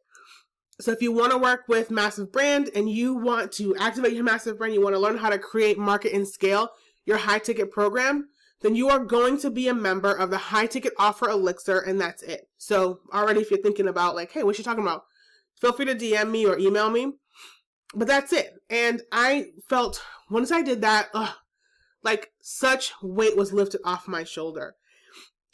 So 0.80 0.92
if 0.92 1.02
you 1.02 1.12
want 1.12 1.32
to 1.32 1.38
work 1.38 1.64
with 1.68 1.90
Massive 1.90 2.32
Brand 2.32 2.70
and 2.74 2.88
you 2.88 3.12
want 3.12 3.52
to 3.52 3.76
activate 3.76 4.14
your 4.14 4.24
Massive 4.24 4.56
Brand, 4.56 4.72
you 4.72 4.80
want 4.80 4.94
to 4.94 4.98
learn 4.98 5.18
how 5.18 5.28
to 5.28 5.38
create, 5.38 5.76
market, 5.76 6.14
and 6.14 6.26
scale 6.26 6.70
your 7.04 7.18
high 7.18 7.38
ticket 7.38 7.70
program, 7.70 8.30
then 8.62 8.74
you 8.74 8.88
are 8.88 8.98
going 8.98 9.38
to 9.40 9.50
be 9.50 9.68
a 9.68 9.74
member 9.74 10.10
of 10.10 10.30
the 10.30 10.38
high 10.38 10.66
ticket 10.66 10.94
offer 10.98 11.28
elixir 11.28 11.80
and 11.80 12.00
that's 12.00 12.22
it. 12.22 12.48
So 12.56 13.00
already 13.12 13.42
if 13.42 13.50
you're 13.50 13.60
thinking 13.60 13.88
about 13.88 14.14
like, 14.14 14.32
hey, 14.32 14.42
what's 14.42 14.56
she 14.56 14.64
talking 14.64 14.82
about? 14.82 15.04
Feel 15.60 15.74
free 15.74 15.84
to 15.84 15.94
DM 15.94 16.30
me 16.30 16.46
or 16.46 16.58
email 16.58 16.88
me. 16.88 17.12
But 17.94 18.08
that's 18.08 18.32
it. 18.32 18.54
And 18.70 19.02
I 19.12 19.48
felt 19.68 20.02
once 20.30 20.50
I 20.50 20.62
did 20.62 20.80
that, 20.80 21.08
ugh, 21.12 21.34
like 22.02 22.30
such 22.40 22.94
weight 23.02 23.36
was 23.36 23.52
lifted 23.52 23.82
off 23.84 24.08
my 24.08 24.24
shoulder. 24.24 24.76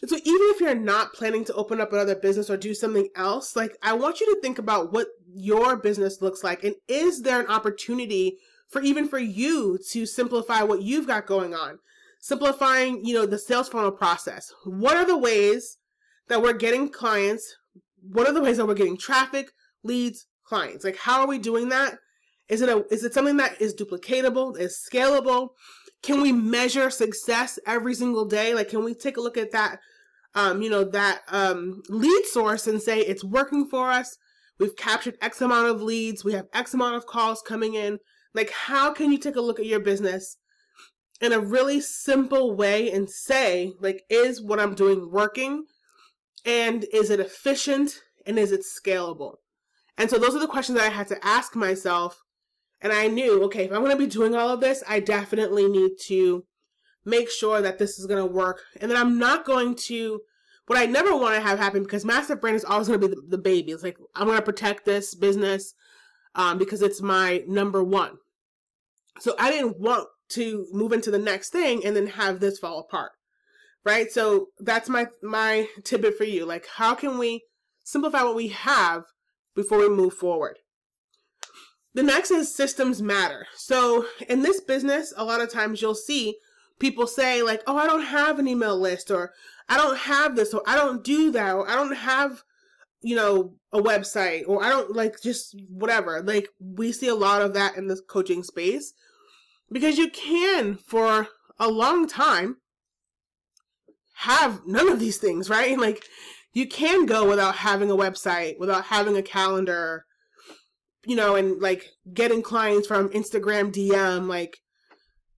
So 0.04 0.16
even 0.16 0.48
if 0.50 0.60
you're 0.60 0.74
not 0.74 1.12
planning 1.12 1.44
to 1.44 1.54
open 1.54 1.80
up 1.80 1.92
another 1.92 2.16
business 2.16 2.50
or 2.50 2.56
do 2.56 2.74
something 2.74 3.08
else, 3.14 3.54
like 3.54 3.76
I 3.82 3.92
want 3.92 4.20
you 4.20 4.34
to 4.34 4.40
think 4.40 4.58
about 4.58 4.92
what 4.92 5.06
your 5.32 5.76
business 5.76 6.20
looks 6.20 6.42
like 6.42 6.64
and 6.64 6.74
is 6.88 7.22
there 7.22 7.40
an 7.40 7.46
opportunity 7.46 8.38
for 8.68 8.82
even 8.82 9.06
for 9.06 9.18
you 9.18 9.78
to 9.90 10.04
simplify 10.06 10.62
what 10.62 10.82
you've 10.82 11.06
got 11.06 11.26
going 11.26 11.54
on? 11.54 11.78
Simplifying, 12.20 13.04
you 13.04 13.14
know, 13.14 13.26
the 13.26 13.38
sales 13.38 13.68
funnel 13.68 13.92
process. 13.92 14.52
What 14.64 14.96
are 14.96 15.04
the 15.04 15.16
ways 15.16 15.78
that 16.28 16.42
we're 16.42 16.52
getting 16.52 16.88
clients? 16.88 17.56
What 18.02 18.26
are 18.26 18.32
the 18.32 18.42
ways 18.42 18.56
that 18.56 18.66
we're 18.66 18.74
getting 18.74 18.98
traffic, 18.98 19.50
leads, 19.84 20.26
clients? 20.44 20.84
Like 20.84 20.96
how 20.96 21.20
are 21.20 21.28
we 21.28 21.38
doing 21.38 21.68
that? 21.68 21.98
Is 22.48 22.60
it 22.60 22.68
a 22.68 22.84
is 22.90 23.04
it 23.04 23.14
something 23.14 23.36
that 23.36 23.60
is 23.60 23.72
duplicatable, 23.72 24.58
is 24.58 24.84
scalable? 24.90 25.50
Can 26.02 26.20
we 26.20 26.32
measure 26.32 26.90
success 26.90 27.60
every 27.68 27.94
single 27.94 28.24
day? 28.24 28.52
Like 28.52 28.68
can 28.68 28.82
we 28.82 28.94
take 28.94 29.16
a 29.16 29.20
look 29.20 29.36
at 29.36 29.52
that 29.52 29.78
um, 30.34 30.62
you 30.62 30.70
know, 30.70 30.84
that 30.84 31.22
um, 31.28 31.82
lead 31.88 32.24
source 32.26 32.66
and 32.66 32.80
say 32.80 33.00
it's 33.00 33.24
working 33.24 33.66
for 33.68 33.90
us. 33.90 34.16
We've 34.58 34.76
captured 34.76 35.16
X 35.20 35.40
amount 35.40 35.68
of 35.68 35.82
leads. 35.82 36.24
We 36.24 36.32
have 36.34 36.46
X 36.52 36.74
amount 36.74 36.96
of 36.96 37.06
calls 37.06 37.42
coming 37.42 37.74
in. 37.74 37.98
Like, 38.34 38.50
how 38.50 38.92
can 38.92 39.12
you 39.12 39.18
take 39.18 39.36
a 39.36 39.40
look 39.40 39.58
at 39.58 39.66
your 39.66 39.80
business 39.80 40.38
in 41.20 41.32
a 41.32 41.40
really 41.40 41.80
simple 41.80 42.54
way 42.54 42.90
and 42.90 43.08
say, 43.10 43.72
like, 43.80 44.02
is 44.08 44.40
what 44.42 44.60
I'm 44.60 44.74
doing 44.74 45.10
working? 45.10 45.64
And 46.44 46.84
is 46.92 47.10
it 47.10 47.20
efficient? 47.20 48.00
And 48.26 48.38
is 48.38 48.52
it 48.52 48.62
scalable? 48.62 49.36
And 49.98 50.08
so 50.08 50.18
those 50.18 50.34
are 50.34 50.40
the 50.40 50.46
questions 50.46 50.78
that 50.78 50.90
I 50.90 50.94
had 50.94 51.08
to 51.08 51.24
ask 51.24 51.54
myself. 51.54 52.22
And 52.80 52.92
I 52.92 53.06
knew, 53.08 53.42
okay, 53.44 53.64
if 53.64 53.72
I'm 53.72 53.80
going 53.80 53.92
to 53.92 53.96
be 53.96 54.06
doing 54.06 54.34
all 54.34 54.48
of 54.48 54.60
this, 54.60 54.82
I 54.88 55.00
definitely 55.00 55.68
need 55.68 55.92
to 56.06 56.44
make 57.04 57.30
sure 57.30 57.60
that 57.60 57.78
this 57.78 57.98
is 57.98 58.06
going 58.06 58.24
to 58.24 58.32
work 58.32 58.60
and 58.80 58.90
that 58.90 58.98
I'm 58.98 59.18
not 59.18 59.44
going 59.44 59.74
to 59.74 60.20
what 60.66 60.78
I 60.78 60.86
never 60.86 61.14
want 61.16 61.34
to 61.34 61.40
have 61.40 61.58
happen 61.58 61.82
because 61.82 62.04
massive 62.04 62.40
brand 62.40 62.56
is 62.56 62.64
always 62.64 62.88
going 62.88 63.00
to 63.00 63.08
be 63.08 63.14
the, 63.14 63.20
the, 63.28 63.38
baby. 63.38 63.72
It's 63.72 63.82
like 63.82 63.98
I'm 64.14 64.26
going 64.26 64.38
to 64.38 64.44
protect 64.44 64.84
this 64.84 65.14
business 65.14 65.74
um, 66.34 66.56
because 66.56 66.82
it's 66.82 67.02
my 67.02 67.42
number 67.46 67.82
one. 67.82 68.18
So 69.18 69.34
I 69.38 69.50
didn't 69.50 69.80
want 69.80 70.08
to 70.30 70.66
move 70.72 70.92
into 70.92 71.10
the 71.10 71.18
next 71.18 71.50
thing 71.50 71.84
and 71.84 71.94
then 71.94 72.06
have 72.06 72.40
this 72.40 72.58
fall 72.58 72.78
apart. 72.78 73.12
Right? 73.84 74.10
So 74.12 74.46
that's 74.60 74.88
my 74.88 75.08
my 75.22 75.66
tidbit 75.82 76.16
for 76.16 76.24
you. 76.24 76.46
Like 76.46 76.66
how 76.76 76.94
can 76.94 77.18
we 77.18 77.42
simplify 77.84 78.22
what 78.22 78.36
we 78.36 78.48
have 78.48 79.02
before 79.56 79.78
we 79.78 79.88
move 79.88 80.14
forward? 80.14 80.58
The 81.94 82.02
next 82.02 82.30
is 82.30 82.54
systems 82.54 83.02
matter. 83.02 83.46
So 83.54 84.06
in 84.28 84.42
this 84.42 84.60
business, 84.60 85.12
a 85.16 85.24
lot 85.24 85.42
of 85.42 85.50
times 85.50 85.82
you'll 85.82 85.94
see 85.94 86.36
people 86.82 87.06
say 87.06 87.42
like, 87.42 87.62
"Oh, 87.66 87.76
I 87.76 87.86
don't 87.86 88.02
have 88.02 88.38
an 88.38 88.48
email 88.48 88.78
list," 88.78 89.10
or 89.10 89.32
"I 89.68 89.78
don't 89.78 89.96
have 89.96 90.34
this," 90.36 90.52
or 90.52 90.62
"I 90.66 90.74
don't 90.76 91.02
do 91.04 91.30
that," 91.30 91.54
or 91.54 91.66
"I 91.70 91.76
don't 91.76 91.96
have." 91.96 92.42
you 93.04 93.16
know 93.16 93.52
a 93.72 93.82
website 93.82 94.44
or 94.46 94.62
i 94.62 94.68
don't 94.68 94.94
like 94.94 95.20
just 95.20 95.60
whatever 95.68 96.22
like 96.22 96.48
we 96.60 96.92
see 96.92 97.08
a 97.08 97.16
lot 97.16 97.42
of 97.42 97.52
that 97.52 97.76
in 97.76 97.88
the 97.88 98.00
coaching 98.06 98.44
space 98.44 98.94
because 99.72 99.98
you 99.98 100.08
can 100.08 100.76
for 100.76 101.26
a 101.58 101.68
long 101.68 102.06
time 102.06 102.58
have 104.18 104.60
none 104.64 104.88
of 104.88 105.00
these 105.00 105.18
things 105.18 105.50
right 105.50 105.76
like 105.80 106.04
you 106.52 106.64
can 106.64 107.04
go 107.04 107.28
without 107.28 107.56
having 107.56 107.90
a 107.90 107.96
website 107.96 108.56
without 108.60 108.84
having 108.84 109.16
a 109.16 109.22
calendar 109.36 110.04
you 111.04 111.16
know 111.16 111.34
and 111.34 111.60
like 111.60 111.88
getting 112.14 112.40
clients 112.40 112.86
from 112.86 113.08
instagram 113.08 113.72
dm 113.72 114.28
like 114.28 114.58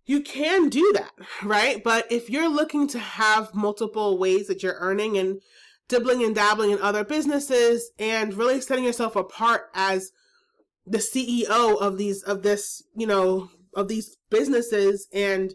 you 0.07 0.21
can 0.21 0.69
do 0.69 0.93
that, 0.95 1.13
right? 1.43 1.83
But 1.83 2.11
if 2.11 2.29
you're 2.29 2.49
looking 2.49 2.87
to 2.89 2.99
have 2.99 3.55
multiple 3.55 4.19
ways 4.19 4.49
that 4.49 4.63
you're 4.63 4.77
earning 4.79 5.17
and 5.17 5.41
dibbling 5.89 6.23
and 6.23 6.35
dabbling 6.35 6.71
in 6.71 6.81
other 6.81 7.05
businesses 7.05 7.91
and 7.99 8.35
really 8.35 8.61
setting 8.61 8.85
yourself 8.85 9.17
apart 9.17 9.71
as 9.75 10.13
the 10.87 10.99
CEO 10.99 11.81
of 11.81 11.97
these 11.97 12.23
of 12.23 12.43
this, 12.43 12.83
you 12.95 13.07
know, 13.07 13.51
of 13.75 13.89
these 13.89 14.17
businesses 14.31 15.09
and 15.13 15.55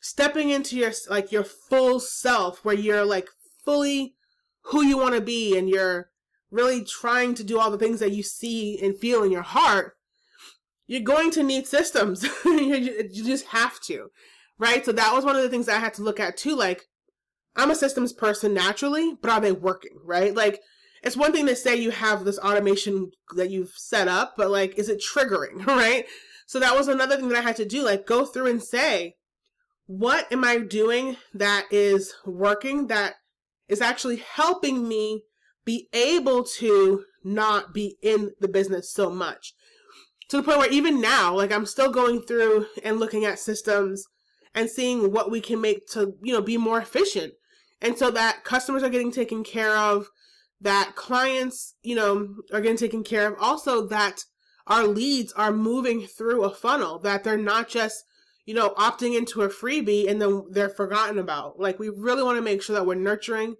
stepping 0.00 0.50
into 0.50 0.76
your 0.76 0.92
like 1.08 1.32
your 1.32 1.44
full 1.44 1.98
self 1.98 2.64
where 2.64 2.74
you're 2.74 3.04
like 3.04 3.28
fully 3.64 4.14
who 4.64 4.82
you 4.82 4.98
want 4.98 5.14
to 5.14 5.20
be 5.20 5.56
and 5.56 5.68
you're 5.68 6.10
really 6.50 6.84
trying 6.84 7.34
to 7.34 7.42
do 7.42 7.58
all 7.58 7.70
the 7.70 7.78
things 7.78 8.00
that 8.00 8.12
you 8.12 8.22
see 8.22 8.78
and 8.82 8.98
feel 8.98 9.22
in 9.24 9.30
your 9.30 9.42
heart 9.42 9.96
you're 10.86 11.00
going 11.00 11.30
to 11.32 11.42
need 11.42 11.66
systems. 11.66 12.26
you 12.44 13.24
just 13.24 13.46
have 13.46 13.80
to, 13.82 14.10
right? 14.58 14.84
So 14.84 14.92
that 14.92 15.14
was 15.14 15.24
one 15.24 15.36
of 15.36 15.42
the 15.42 15.48
things 15.48 15.68
I 15.68 15.78
had 15.78 15.94
to 15.94 16.02
look 16.02 16.20
at 16.20 16.36
too. 16.36 16.56
Like, 16.56 16.82
I'm 17.56 17.70
a 17.70 17.74
systems 17.74 18.12
person 18.12 18.52
naturally, 18.52 19.14
but 19.20 19.30
are 19.30 19.40
they 19.40 19.52
working, 19.52 19.98
right? 20.04 20.34
Like, 20.34 20.60
it's 21.02 21.16
one 21.16 21.32
thing 21.32 21.46
to 21.46 21.56
say 21.56 21.76
you 21.76 21.90
have 21.90 22.24
this 22.24 22.38
automation 22.38 23.10
that 23.36 23.50
you've 23.50 23.72
set 23.76 24.08
up, 24.08 24.34
but 24.36 24.50
like, 24.50 24.78
is 24.78 24.88
it 24.88 25.02
triggering, 25.02 25.64
right? 25.66 26.06
So 26.46 26.58
that 26.60 26.74
was 26.74 26.88
another 26.88 27.16
thing 27.16 27.28
that 27.28 27.38
I 27.38 27.42
had 27.42 27.56
to 27.56 27.64
do, 27.64 27.84
like, 27.84 28.06
go 28.06 28.24
through 28.24 28.48
and 28.48 28.62
say, 28.62 29.14
what 29.86 30.30
am 30.32 30.44
I 30.44 30.58
doing 30.58 31.16
that 31.34 31.66
is 31.70 32.14
working, 32.24 32.86
that 32.88 33.14
is 33.68 33.80
actually 33.80 34.16
helping 34.16 34.88
me 34.88 35.22
be 35.64 35.88
able 35.92 36.44
to 36.44 37.04
not 37.22 37.72
be 37.72 37.96
in 38.02 38.32
the 38.40 38.48
business 38.48 38.90
so 38.92 39.10
much? 39.10 39.54
To 40.28 40.36
the 40.36 40.42
point 40.42 40.58
where 40.58 40.70
even 40.70 41.00
now, 41.00 41.34
like 41.34 41.52
I'm 41.52 41.66
still 41.66 41.90
going 41.90 42.22
through 42.22 42.66
and 42.82 42.98
looking 42.98 43.24
at 43.24 43.38
systems 43.38 44.04
and 44.54 44.70
seeing 44.70 45.12
what 45.12 45.30
we 45.30 45.40
can 45.40 45.60
make 45.60 45.86
to, 45.88 46.14
you 46.22 46.32
know, 46.32 46.40
be 46.40 46.56
more 46.56 46.78
efficient. 46.80 47.34
And 47.80 47.98
so 47.98 48.10
that 48.12 48.44
customers 48.44 48.82
are 48.82 48.88
getting 48.88 49.12
taken 49.12 49.44
care 49.44 49.76
of, 49.76 50.08
that 50.60 50.92
clients, 50.94 51.74
you 51.82 51.94
know, 51.94 52.36
are 52.52 52.60
getting 52.60 52.78
taken 52.78 53.02
care 53.02 53.26
of. 53.26 53.38
Also 53.38 53.86
that 53.88 54.22
our 54.66 54.86
leads 54.86 55.32
are 55.32 55.52
moving 55.52 56.06
through 56.06 56.44
a 56.44 56.50
funnel, 56.54 56.98
that 57.00 57.24
they're 57.24 57.36
not 57.36 57.68
just, 57.68 58.04
you 58.46 58.54
know, 58.54 58.70
opting 58.70 59.16
into 59.16 59.42
a 59.42 59.48
freebie 59.48 60.08
and 60.08 60.22
then 60.22 60.44
they're 60.50 60.68
forgotten 60.68 61.18
about. 61.18 61.60
Like 61.60 61.78
we 61.78 61.90
really 61.90 62.22
want 62.22 62.38
to 62.38 62.42
make 62.42 62.62
sure 62.62 62.74
that 62.74 62.86
we're 62.86 62.94
nurturing 62.94 63.56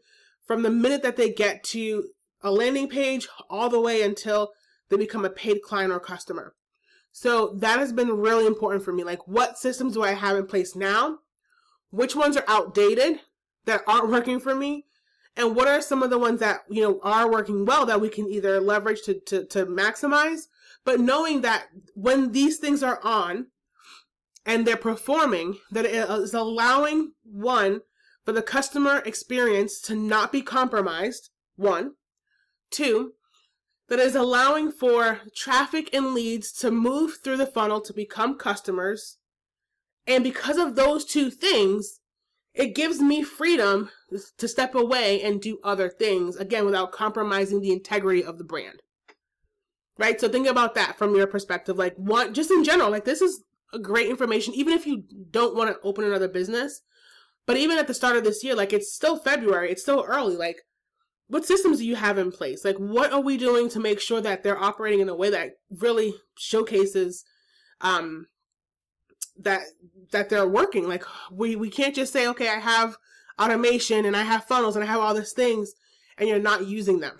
from 0.46 0.62
the 0.62 0.70
minute 0.70 1.02
that 1.02 1.16
they 1.16 1.30
get 1.30 1.62
to 1.64 2.08
a 2.42 2.50
landing 2.50 2.88
page 2.88 3.28
all 3.50 3.68
the 3.68 3.80
way 3.80 4.02
until 4.02 4.52
they 4.94 5.04
become 5.04 5.24
a 5.24 5.30
paid 5.30 5.62
client 5.62 5.92
or 5.92 6.00
customer. 6.00 6.54
So 7.12 7.54
that 7.56 7.78
has 7.78 7.92
been 7.92 8.10
really 8.10 8.46
important 8.46 8.84
for 8.84 8.92
me. 8.92 9.04
Like, 9.04 9.26
what 9.28 9.58
systems 9.58 9.94
do 9.94 10.02
I 10.02 10.12
have 10.12 10.36
in 10.36 10.46
place 10.46 10.74
now? 10.74 11.18
Which 11.90 12.16
ones 12.16 12.36
are 12.36 12.44
outdated 12.48 13.20
that 13.66 13.82
aren't 13.86 14.08
working 14.10 14.40
for 14.40 14.54
me? 14.54 14.86
And 15.36 15.56
what 15.56 15.66
are 15.66 15.80
some 15.80 16.02
of 16.02 16.10
the 16.10 16.18
ones 16.18 16.40
that, 16.40 16.60
you 16.68 16.82
know, 16.82 17.00
are 17.02 17.30
working 17.30 17.64
well 17.64 17.86
that 17.86 18.00
we 18.00 18.08
can 18.08 18.28
either 18.28 18.60
leverage 18.60 19.02
to, 19.02 19.14
to, 19.26 19.44
to 19.46 19.66
maximize? 19.66 20.42
But 20.84 21.00
knowing 21.00 21.40
that 21.40 21.66
when 21.94 22.32
these 22.32 22.58
things 22.58 22.82
are 22.82 23.00
on 23.02 23.48
and 24.46 24.64
they're 24.64 24.76
performing, 24.76 25.58
that 25.72 25.86
it 25.86 25.94
is 25.94 26.34
allowing 26.34 27.12
one, 27.24 27.80
for 28.24 28.32
the 28.32 28.42
customer 28.42 29.02
experience 29.04 29.80
to 29.82 29.94
not 29.94 30.32
be 30.32 30.40
compromised, 30.40 31.30
one. 31.56 31.92
Two, 32.70 33.12
that 33.94 34.04
is 34.04 34.16
allowing 34.16 34.72
for 34.72 35.20
traffic 35.36 35.88
and 35.94 36.14
leads 36.14 36.50
to 36.50 36.70
move 36.70 37.18
through 37.22 37.36
the 37.36 37.46
funnel 37.46 37.80
to 37.80 37.92
become 37.92 38.36
customers. 38.36 39.18
And 40.04 40.24
because 40.24 40.58
of 40.58 40.74
those 40.74 41.04
two 41.04 41.30
things, 41.30 42.00
it 42.54 42.74
gives 42.74 43.00
me 43.00 43.22
freedom 43.22 43.90
to 44.38 44.48
step 44.48 44.74
away 44.74 45.22
and 45.22 45.40
do 45.40 45.60
other 45.62 45.88
things, 45.88 46.36
again, 46.36 46.64
without 46.64 46.90
compromising 46.90 47.60
the 47.60 47.70
integrity 47.70 48.24
of 48.24 48.38
the 48.38 48.44
brand. 48.44 48.82
Right? 49.96 50.20
So 50.20 50.28
think 50.28 50.48
about 50.48 50.74
that 50.74 50.98
from 50.98 51.14
your 51.14 51.28
perspective. 51.28 51.78
Like, 51.78 51.94
what, 51.94 52.32
just 52.32 52.50
in 52.50 52.64
general, 52.64 52.90
like, 52.90 53.04
this 53.04 53.22
is 53.22 53.44
great 53.80 54.08
information, 54.08 54.54
even 54.54 54.72
if 54.72 54.86
you 54.86 55.04
don't 55.30 55.54
want 55.54 55.70
to 55.70 55.80
open 55.82 56.04
another 56.04 56.28
business. 56.28 56.82
But 57.46 57.58
even 57.58 57.78
at 57.78 57.86
the 57.86 57.94
start 57.94 58.16
of 58.16 58.24
this 58.24 58.42
year, 58.42 58.56
like, 58.56 58.72
it's 58.72 58.92
still 58.92 59.18
February, 59.18 59.70
it's 59.70 59.82
still 59.82 60.04
early. 60.06 60.36
Like, 60.36 60.62
what 61.28 61.46
systems 61.46 61.78
do 61.78 61.86
you 61.86 61.96
have 61.96 62.18
in 62.18 62.30
place? 62.30 62.64
Like, 62.64 62.76
what 62.76 63.12
are 63.12 63.20
we 63.20 63.36
doing 63.36 63.68
to 63.70 63.80
make 63.80 64.00
sure 64.00 64.20
that 64.20 64.42
they're 64.42 64.62
operating 64.62 65.00
in 65.00 65.08
a 65.08 65.14
way 65.14 65.30
that 65.30 65.52
really 65.70 66.14
showcases 66.36 67.24
um, 67.80 68.26
that 69.38 69.62
that 70.12 70.28
they're 70.28 70.48
working. 70.48 70.88
Like 70.88 71.04
we 71.30 71.56
we 71.56 71.70
can't 71.70 71.94
just 71.94 72.12
say, 72.12 72.26
okay, 72.28 72.48
I 72.48 72.58
have 72.58 72.96
automation 73.40 74.04
and 74.04 74.16
I 74.16 74.22
have 74.22 74.44
funnels 74.44 74.76
and 74.76 74.84
I 74.84 74.88
have 74.88 75.00
all 75.00 75.14
these 75.14 75.32
things, 75.32 75.72
and 76.18 76.28
you're 76.28 76.38
not 76.38 76.66
using 76.66 77.00
them. 77.00 77.18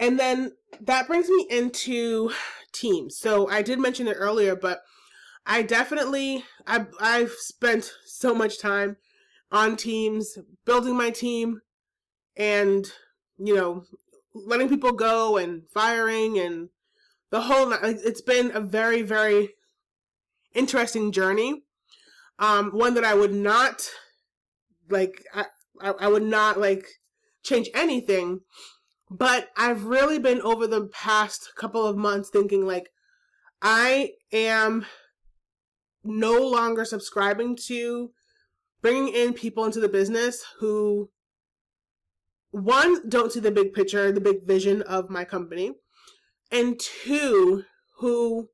And 0.00 0.18
then 0.18 0.52
that 0.80 1.06
brings 1.06 1.28
me 1.28 1.46
into 1.50 2.30
teams. 2.72 3.16
So 3.16 3.48
I 3.48 3.62
did 3.62 3.78
mention 3.78 4.08
it 4.08 4.16
earlier, 4.18 4.56
but 4.56 4.82
I 5.46 5.62
definitely 5.62 6.44
I 6.66 6.86
I've 7.00 7.32
spent 7.32 7.92
so 8.04 8.34
much 8.34 8.58
time 8.58 8.96
on 9.52 9.76
teams, 9.76 10.38
building 10.64 10.96
my 10.96 11.10
team, 11.10 11.60
and 12.36 12.86
you 13.38 13.54
know, 13.54 13.84
letting 14.34 14.68
people 14.68 14.92
go 14.92 15.36
and 15.36 15.62
firing 15.72 16.38
and 16.38 16.68
the 17.30 17.42
whole. 17.42 17.72
It's 17.82 18.20
been 18.20 18.50
a 18.54 18.60
very 18.60 19.02
very 19.02 19.50
interesting 20.54 21.12
journey. 21.12 21.64
Um, 22.38 22.70
one 22.70 22.94
that 22.94 23.04
I 23.04 23.14
would 23.14 23.34
not 23.34 23.88
like. 24.88 25.24
I, 25.34 25.46
I, 25.80 26.08
would 26.08 26.22
not 26.22 26.58
like 26.58 26.86
change 27.42 27.68
anything. 27.74 28.40
But 29.10 29.50
I've 29.56 29.84
really 29.84 30.18
been 30.18 30.40
over 30.40 30.66
the 30.66 30.86
past 30.86 31.52
couple 31.56 31.86
of 31.86 31.96
months 31.96 32.30
thinking 32.30 32.66
like 32.66 32.90
I 33.60 34.12
am 34.32 34.86
no 36.02 36.40
longer 36.46 36.84
subscribing 36.84 37.56
to 37.66 38.10
bringing 38.82 39.08
in 39.08 39.32
people 39.32 39.64
into 39.64 39.80
the 39.80 39.88
business 39.88 40.42
who 40.58 41.10
one 42.54 43.08
don't 43.08 43.32
see 43.32 43.40
the 43.40 43.50
big 43.50 43.72
picture, 43.72 44.12
the 44.12 44.20
big 44.20 44.46
vision 44.46 44.82
of 44.82 45.10
my 45.10 45.24
company, 45.24 45.72
and 46.52 46.78
two 46.78 47.64
who 47.98 48.50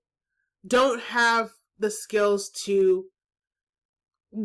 don't 0.66 1.02
have 1.02 1.50
the 1.78 1.90
skills 1.90 2.48
to 2.64 3.04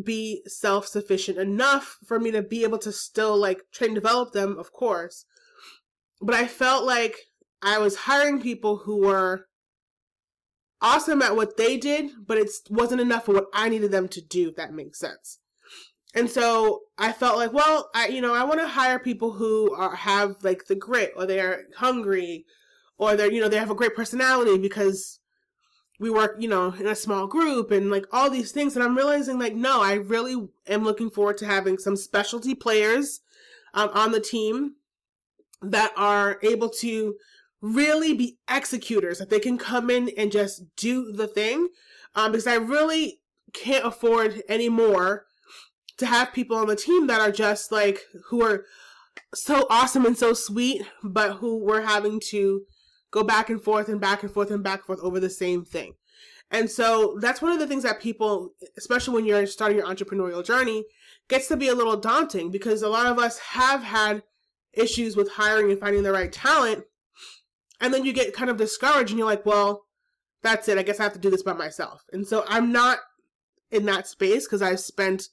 be 0.04 0.42
self 0.46 0.86
sufficient 0.86 1.38
enough 1.38 1.96
for 2.06 2.20
me 2.20 2.30
to 2.32 2.42
be 2.42 2.64
able 2.64 2.76
to 2.76 2.92
still 2.92 3.34
like 3.34 3.62
train 3.72 3.94
develop 3.94 4.32
them, 4.32 4.58
of 4.58 4.72
course. 4.72 5.24
But 6.20 6.34
I 6.34 6.46
felt 6.46 6.84
like 6.84 7.16
I 7.62 7.78
was 7.78 7.96
hiring 7.96 8.42
people 8.42 8.82
who 8.84 9.06
were 9.06 9.46
awesome 10.82 11.22
at 11.22 11.34
what 11.34 11.56
they 11.56 11.78
did, 11.78 12.10
but 12.26 12.36
it 12.36 12.50
wasn't 12.68 13.00
enough 13.00 13.24
for 13.24 13.32
what 13.32 13.46
I 13.54 13.70
needed 13.70 13.90
them 13.90 14.08
to 14.08 14.20
do, 14.20 14.50
if 14.50 14.56
that 14.56 14.74
makes 14.74 14.98
sense. 14.98 15.38
And 16.16 16.30
so 16.30 16.80
I 16.96 17.12
felt 17.12 17.36
like, 17.36 17.52
well, 17.52 17.90
I 17.94 18.08
you 18.08 18.22
know, 18.22 18.34
I 18.34 18.42
want 18.42 18.60
to 18.60 18.66
hire 18.66 18.98
people 18.98 19.32
who 19.32 19.72
are 19.74 19.94
have 19.94 20.36
like 20.42 20.64
the 20.64 20.74
grit 20.74 21.12
or 21.14 21.26
they 21.26 21.40
are 21.40 21.64
hungry 21.76 22.46
or 22.96 23.14
they're 23.14 23.30
you 23.30 23.40
know, 23.40 23.48
they 23.48 23.58
have 23.58 23.70
a 23.70 23.74
great 23.74 23.94
personality 23.94 24.56
because 24.56 25.20
we 26.00 26.08
work, 26.08 26.36
you 26.38 26.48
know, 26.48 26.72
in 26.72 26.86
a 26.86 26.94
small 26.94 27.26
group 27.26 27.70
and 27.70 27.90
like 27.90 28.06
all 28.12 28.30
these 28.30 28.50
things. 28.50 28.74
And 28.74 28.84
I'm 28.84 28.96
realizing 28.96 29.38
like, 29.38 29.54
no, 29.54 29.82
I 29.82 29.94
really 29.94 30.48
am 30.66 30.84
looking 30.84 31.10
forward 31.10 31.36
to 31.38 31.46
having 31.46 31.78
some 31.78 31.96
specialty 31.96 32.54
players 32.54 33.20
um, 33.74 33.90
on 33.92 34.12
the 34.12 34.20
team 34.20 34.74
that 35.60 35.92
are 35.96 36.38
able 36.42 36.68
to 36.68 37.16
really 37.60 38.14
be 38.14 38.38
executors, 38.48 39.18
that 39.18 39.30
they 39.30 39.40
can 39.40 39.58
come 39.58 39.90
in 39.90 40.10
and 40.16 40.32
just 40.32 40.64
do 40.76 41.12
the 41.12 41.26
thing. 41.26 41.68
Um, 42.14 42.32
because 42.32 42.46
I 42.46 42.54
really 42.54 43.20
can't 43.52 43.84
afford 43.84 44.42
anymore 44.48 45.25
to 45.98 46.06
have 46.06 46.32
people 46.32 46.56
on 46.56 46.66
the 46.66 46.76
team 46.76 47.06
that 47.06 47.20
are 47.20 47.32
just 47.32 47.72
like, 47.72 48.00
who 48.28 48.42
are 48.42 48.64
so 49.34 49.66
awesome 49.70 50.04
and 50.04 50.16
so 50.16 50.32
sweet, 50.32 50.82
but 51.02 51.34
who 51.36 51.56
we're 51.56 51.82
having 51.82 52.20
to 52.20 52.62
go 53.10 53.22
back 53.22 53.48
and 53.48 53.62
forth 53.62 53.88
and 53.88 54.00
back 54.00 54.22
and 54.22 54.32
forth 54.32 54.50
and 54.50 54.62
back 54.62 54.80
and 54.80 54.86
forth 54.86 55.00
over 55.00 55.18
the 55.20 55.30
same 55.30 55.64
thing. 55.64 55.94
And 56.50 56.70
so 56.70 57.18
that's 57.20 57.42
one 57.42 57.52
of 57.52 57.58
the 57.58 57.66
things 57.66 57.82
that 57.82 58.00
people, 58.00 58.52
especially 58.76 59.14
when 59.14 59.24
you're 59.24 59.46
starting 59.46 59.78
your 59.78 59.86
entrepreneurial 59.86 60.44
journey, 60.44 60.84
gets 61.28 61.48
to 61.48 61.56
be 61.56 61.68
a 61.68 61.74
little 61.74 61.96
daunting 61.96 62.50
because 62.50 62.82
a 62.82 62.88
lot 62.88 63.06
of 63.06 63.18
us 63.18 63.38
have 63.38 63.82
had 63.82 64.22
issues 64.72 65.16
with 65.16 65.32
hiring 65.32 65.70
and 65.70 65.80
finding 65.80 66.02
the 66.02 66.12
right 66.12 66.32
talent. 66.32 66.84
And 67.80 67.92
then 67.92 68.04
you 68.04 68.12
get 68.12 68.34
kind 68.34 68.48
of 68.48 68.56
discouraged 68.56 69.10
and 69.10 69.18
you're 69.18 69.28
like, 69.28 69.44
well, 69.44 69.86
that's 70.42 70.68
it. 70.68 70.78
I 70.78 70.82
guess 70.82 71.00
I 71.00 71.02
have 71.02 71.14
to 71.14 71.18
do 71.18 71.30
this 71.30 71.42
by 71.42 71.52
myself. 71.52 72.04
And 72.12 72.26
so 72.26 72.44
I'm 72.46 72.70
not 72.70 72.98
in 73.70 73.86
that 73.86 74.06
space 74.06 74.46
because 74.46 74.62
I've 74.62 74.80
spent 74.80 75.28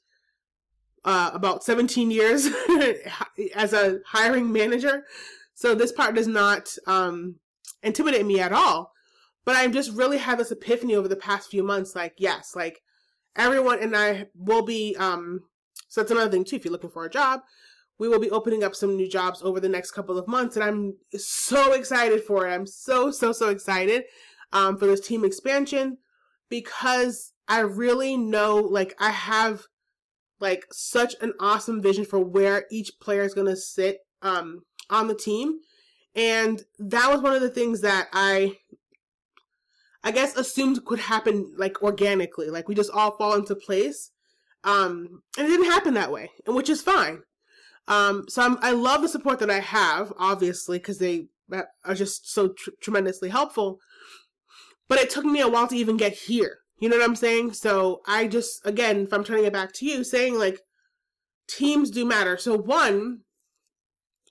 uh, 1.05 1.31
about 1.33 1.63
17 1.63 2.11
years 2.11 2.47
as 3.55 3.73
a 3.73 3.99
hiring 4.05 4.51
manager. 4.51 5.05
So 5.53 5.75
this 5.75 5.91
part 5.91 6.15
does 6.15 6.27
not 6.27 6.75
um, 6.87 7.35
intimidate 7.81 8.25
me 8.25 8.39
at 8.39 8.51
all. 8.51 8.91
But 9.45 9.55
I've 9.55 9.73
just 9.73 9.91
really 9.91 10.17
had 10.17 10.37
this 10.37 10.51
epiphany 10.51 10.95
over 10.95 11.07
the 11.07 11.17
past 11.17 11.49
few 11.49 11.63
months. 11.63 11.95
Like, 11.95 12.13
yes, 12.17 12.53
like 12.55 12.81
everyone 13.35 13.79
and 13.79 13.95
I 13.95 14.27
will 14.35 14.63
be, 14.63 14.95
um, 14.97 15.41
so 15.89 16.01
that's 16.01 16.11
another 16.11 16.31
thing 16.31 16.45
too. 16.45 16.55
If 16.55 16.65
you're 16.65 16.71
looking 16.71 16.89
for 16.89 17.05
a 17.05 17.09
job, 17.09 17.41
we 17.99 18.07
will 18.07 18.19
be 18.19 18.31
opening 18.31 18.63
up 18.63 18.73
some 18.73 18.95
new 18.95 19.09
jobs 19.09 19.41
over 19.41 19.59
the 19.59 19.69
next 19.69 19.91
couple 19.91 20.17
of 20.17 20.27
months. 20.27 20.55
And 20.55 20.63
I'm 20.63 20.93
so 21.15 21.73
excited 21.73 22.23
for 22.23 22.47
it. 22.47 22.53
I'm 22.53 22.65
so, 22.65 23.11
so, 23.11 23.33
so 23.33 23.49
excited, 23.49 24.05
um, 24.53 24.77
for 24.77 24.85
this 24.85 25.05
team 25.05 25.25
expansion 25.25 25.97
because 26.49 27.33
I 27.47 27.59
really 27.59 28.15
know, 28.15 28.57
like, 28.57 28.95
I 28.99 29.09
have 29.09 29.63
like 30.43 30.65
such 30.71 31.15
an 31.21 31.33
awesome 31.39 31.81
vision 31.81 32.05
for 32.05 32.19
where 32.19 32.65
each 32.69 32.91
player 33.01 33.23
is 33.23 33.33
going 33.33 33.47
to 33.47 33.55
sit, 33.55 33.99
um, 34.21 34.61
on 34.89 35.07
the 35.07 35.15
team 35.15 35.59
and 36.15 36.63
that 36.79 37.11
was 37.11 37.21
one 37.21 37.33
of 37.33 37.41
the 37.41 37.49
things 37.49 37.81
that 37.81 38.07
I 38.13 38.57
I 40.03 40.11
guess 40.11 40.35
assumed 40.35 40.83
could 40.85 40.99
happen 40.99 41.53
like 41.57 41.81
organically, 41.81 42.49
like 42.49 42.67
we 42.67 42.75
just 42.75 42.91
all 42.91 43.15
fall 43.17 43.35
into 43.35 43.55
place. 43.55 44.11
Um, 44.65 45.23
and 45.37 45.47
it 45.47 45.49
didn't 45.49 45.71
happen 45.71 45.93
that 45.93 46.11
way, 46.11 46.29
and 46.45 46.55
which 46.55 46.69
is 46.69 46.81
fine. 46.81 47.23
Um, 47.87 48.25
so 48.29 48.41
I'm, 48.41 48.57
I 48.61 48.71
love 48.71 49.01
the 49.01 49.09
support 49.09 49.39
that 49.39 49.49
I 49.49 49.59
have, 49.59 50.13
obviously, 50.17 50.77
because 50.77 50.99
they 50.99 51.27
are 51.83 51.95
just 51.95 52.31
so 52.31 52.49
tr- 52.49 52.69
tremendously 52.81 53.29
helpful. 53.29 53.79
But 54.87 54.99
it 54.99 55.09
took 55.09 55.25
me 55.25 55.41
a 55.41 55.49
while 55.49 55.67
to 55.67 55.75
even 55.75 55.97
get 55.97 56.13
here. 56.13 56.59
You 56.83 56.89
know 56.89 56.97
what 56.97 57.05
I'm 57.05 57.15
saying? 57.15 57.53
So 57.53 58.01
I 58.05 58.27
just, 58.27 58.59
again, 58.65 59.03
if 59.03 59.13
I'm 59.13 59.23
turning 59.23 59.45
it 59.45 59.53
back 59.53 59.71
to 59.75 59.85
you, 59.85 60.03
saying 60.03 60.37
like 60.37 60.59
teams 61.47 61.89
do 61.89 62.03
matter. 62.03 62.35
So 62.35 62.57
one, 62.57 63.21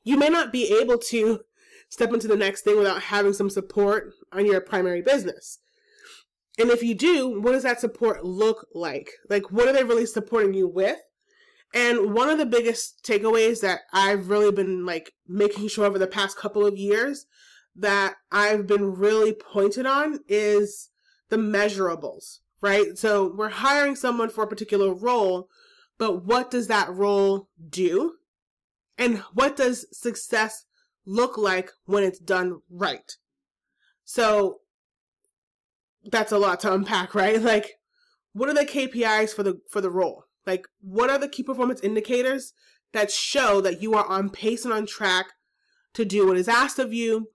you 0.05 0.19
may 0.19 0.29
not 0.29 0.53
be 0.53 0.79
able 0.79 0.99
to 0.99 1.41
step 1.89 2.13
into 2.13 2.29
the 2.29 2.37
next 2.37 2.61
thing 2.61 2.77
without 2.77 3.05
having 3.05 3.33
some 3.33 3.49
support 3.49 4.13
on 4.35 4.45
your 4.45 4.61
primary 4.61 5.01
business. 5.01 5.61
And 6.59 6.69
if 6.69 6.83
you 6.83 6.95
do, 6.95 7.41
what 7.41 7.53
does 7.53 7.63
that 7.63 7.81
support 7.81 8.23
look 8.23 8.67
like? 8.75 9.09
Like, 9.31 9.51
what 9.51 9.67
are 9.67 9.73
they 9.73 9.85
really 9.85 10.05
supporting 10.05 10.53
you 10.53 10.69
with? 10.69 10.99
And 11.73 12.13
one 12.13 12.29
of 12.29 12.37
the 12.37 12.45
biggest 12.45 13.03
takeaways 13.03 13.63
that 13.63 13.81
I've 13.95 14.29
really 14.29 14.53
been 14.53 14.85
like 14.85 15.15
making 15.27 15.69
sure 15.69 15.87
over 15.87 15.99
the 15.99 16.07
past 16.07 16.37
couple 16.37 16.67
of 16.67 16.77
years 16.77 17.25
that 17.77 18.17
I've 18.31 18.67
been 18.67 18.93
really 18.93 19.33
pointed 19.33 19.87
on 19.87 20.19
is 20.29 20.91
the 21.31 21.39
measurables, 21.39 22.41
right? 22.63 22.97
So 22.97 23.35
we're 23.37 23.51
hiring 23.51 23.97
someone 23.97 24.31
for 24.31 24.45
a 24.45 24.49
particular 24.49 24.95
role, 24.95 25.49
but 25.99 26.25
what 26.25 26.51
does 26.51 26.69
that 26.69 26.89
role 26.91 27.49
do? 27.69 28.15
And 28.97 29.19
what 29.35 29.57
does 29.57 29.87
success 29.93 30.65
look 31.05 31.37
like 31.37 31.71
when 31.85 32.05
it's 32.05 32.19
done 32.19 32.61
right. 32.71 33.17
So 34.05 34.61
that's 36.05 36.33
a 36.33 36.39
lot 36.39 36.61
to 36.61 36.73
unpack, 36.73 37.15
right? 37.15 37.41
Like 37.41 37.79
what 38.33 38.49
are 38.49 38.55
the 38.55 38.65
KPIs 38.65 39.35
for 39.35 39.43
the 39.43 39.61
for 39.71 39.81
the 39.81 39.91
role? 39.91 40.25
Like 40.47 40.67
what 40.81 41.11
are 41.11 41.19
the 41.19 41.29
key 41.29 41.43
performance 41.43 41.81
indicators 41.81 42.53
that 42.93 43.11
show 43.11 43.61
that 43.61 43.83
you 43.83 43.95
are 43.95 44.07
on 44.07 44.31
pace 44.31 44.65
and 44.65 44.75
on 44.75 44.87
track 44.87 45.27
to 45.95 46.05
do 46.05 46.27
what 46.27 46.37
is 46.37 46.49
asked 46.49 46.79
of 46.79 46.93
you 46.93 47.29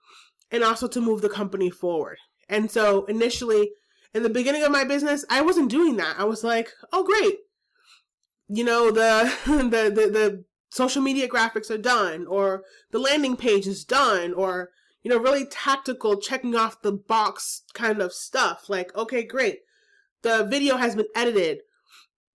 and 0.51 0.63
also 0.63 0.87
to 0.87 1.01
move 1.01 1.21
the 1.21 1.29
company 1.29 1.69
forward. 1.69 2.17
And 2.47 2.71
so 2.71 3.05
initially 3.05 3.71
in 4.13 4.23
the 4.23 4.29
beginning 4.29 4.63
of 4.63 4.71
my 4.71 4.83
business, 4.83 5.25
I 5.29 5.41
wasn't 5.41 5.69
doing 5.69 5.97
that. 5.97 6.15
I 6.17 6.23
was 6.23 6.43
like, 6.43 6.71
"Oh 6.91 7.03
great. 7.03 7.39
You 8.47 8.63
know, 8.63 8.91
the 8.91 9.33
the 9.45 9.89
the, 9.89 10.09
the 10.09 10.45
social 10.69 11.01
media 11.01 11.27
graphics 11.27 11.71
are 11.71 11.77
done 11.77 12.27
or 12.27 12.63
the 12.91 12.99
landing 12.99 13.35
page 13.37 13.67
is 13.67 13.85
done 13.85 14.33
or 14.33 14.69
you 15.03 15.09
know 15.09 15.17
really 15.17 15.45
tactical 15.45 16.17
checking 16.17 16.55
off 16.55 16.81
the 16.81 16.91
box 16.91 17.63
kind 17.73 18.01
of 18.01 18.11
stuff 18.11 18.65
like 18.67 18.93
okay 18.93 19.23
great 19.23 19.59
the 20.23 20.43
video 20.43 20.75
has 20.75 20.93
been 20.93 21.07
edited 21.15 21.59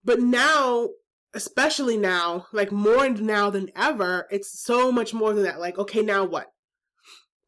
but 0.02 0.18
now 0.18 0.88
especially 1.34 1.96
now, 1.96 2.46
like 2.52 2.70
more 2.70 3.08
now 3.08 3.50
than 3.50 3.70
ever, 3.74 4.26
it's 4.30 4.60
so 4.62 4.92
much 4.92 5.14
more 5.14 5.32
than 5.32 5.44
that. 5.44 5.60
Like, 5.60 5.78
okay, 5.78 6.02
now 6.02 6.24
what? 6.24 6.52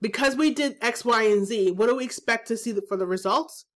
Because 0.00 0.36
we 0.36 0.52
did 0.52 0.76
X, 0.80 1.04
Y, 1.04 1.22
and 1.24 1.46
Z, 1.46 1.72
what 1.72 1.88
do 1.88 1.96
we 1.96 2.04
expect 2.04 2.48
to 2.48 2.56
see 2.56 2.74
for 2.88 2.96
the 2.96 3.06
results? 3.06 3.66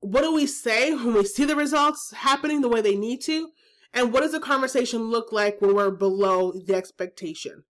What 0.00 0.22
do 0.22 0.32
we 0.32 0.46
say 0.46 0.94
when 0.94 1.14
we 1.14 1.24
see 1.24 1.44
the 1.44 1.56
results 1.56 2.12
happening 2.14 2.60
the 2.60 2.68
way 2.68 2.80
they 2.80 2.96
need 2.96 3.20
to? 3.22 3.50
And 3.92 4.12
what 4.12 4.20
does 4.20 4.32
the 4.32 4.40
conversation 4.40 5.10
look 5.10 5.32
like 5.32 5.60
when 5.60 5.74
we're 5.74 5.90
below 5.90 6.52
the 6.52 6.74
expectation? 6.74 7.64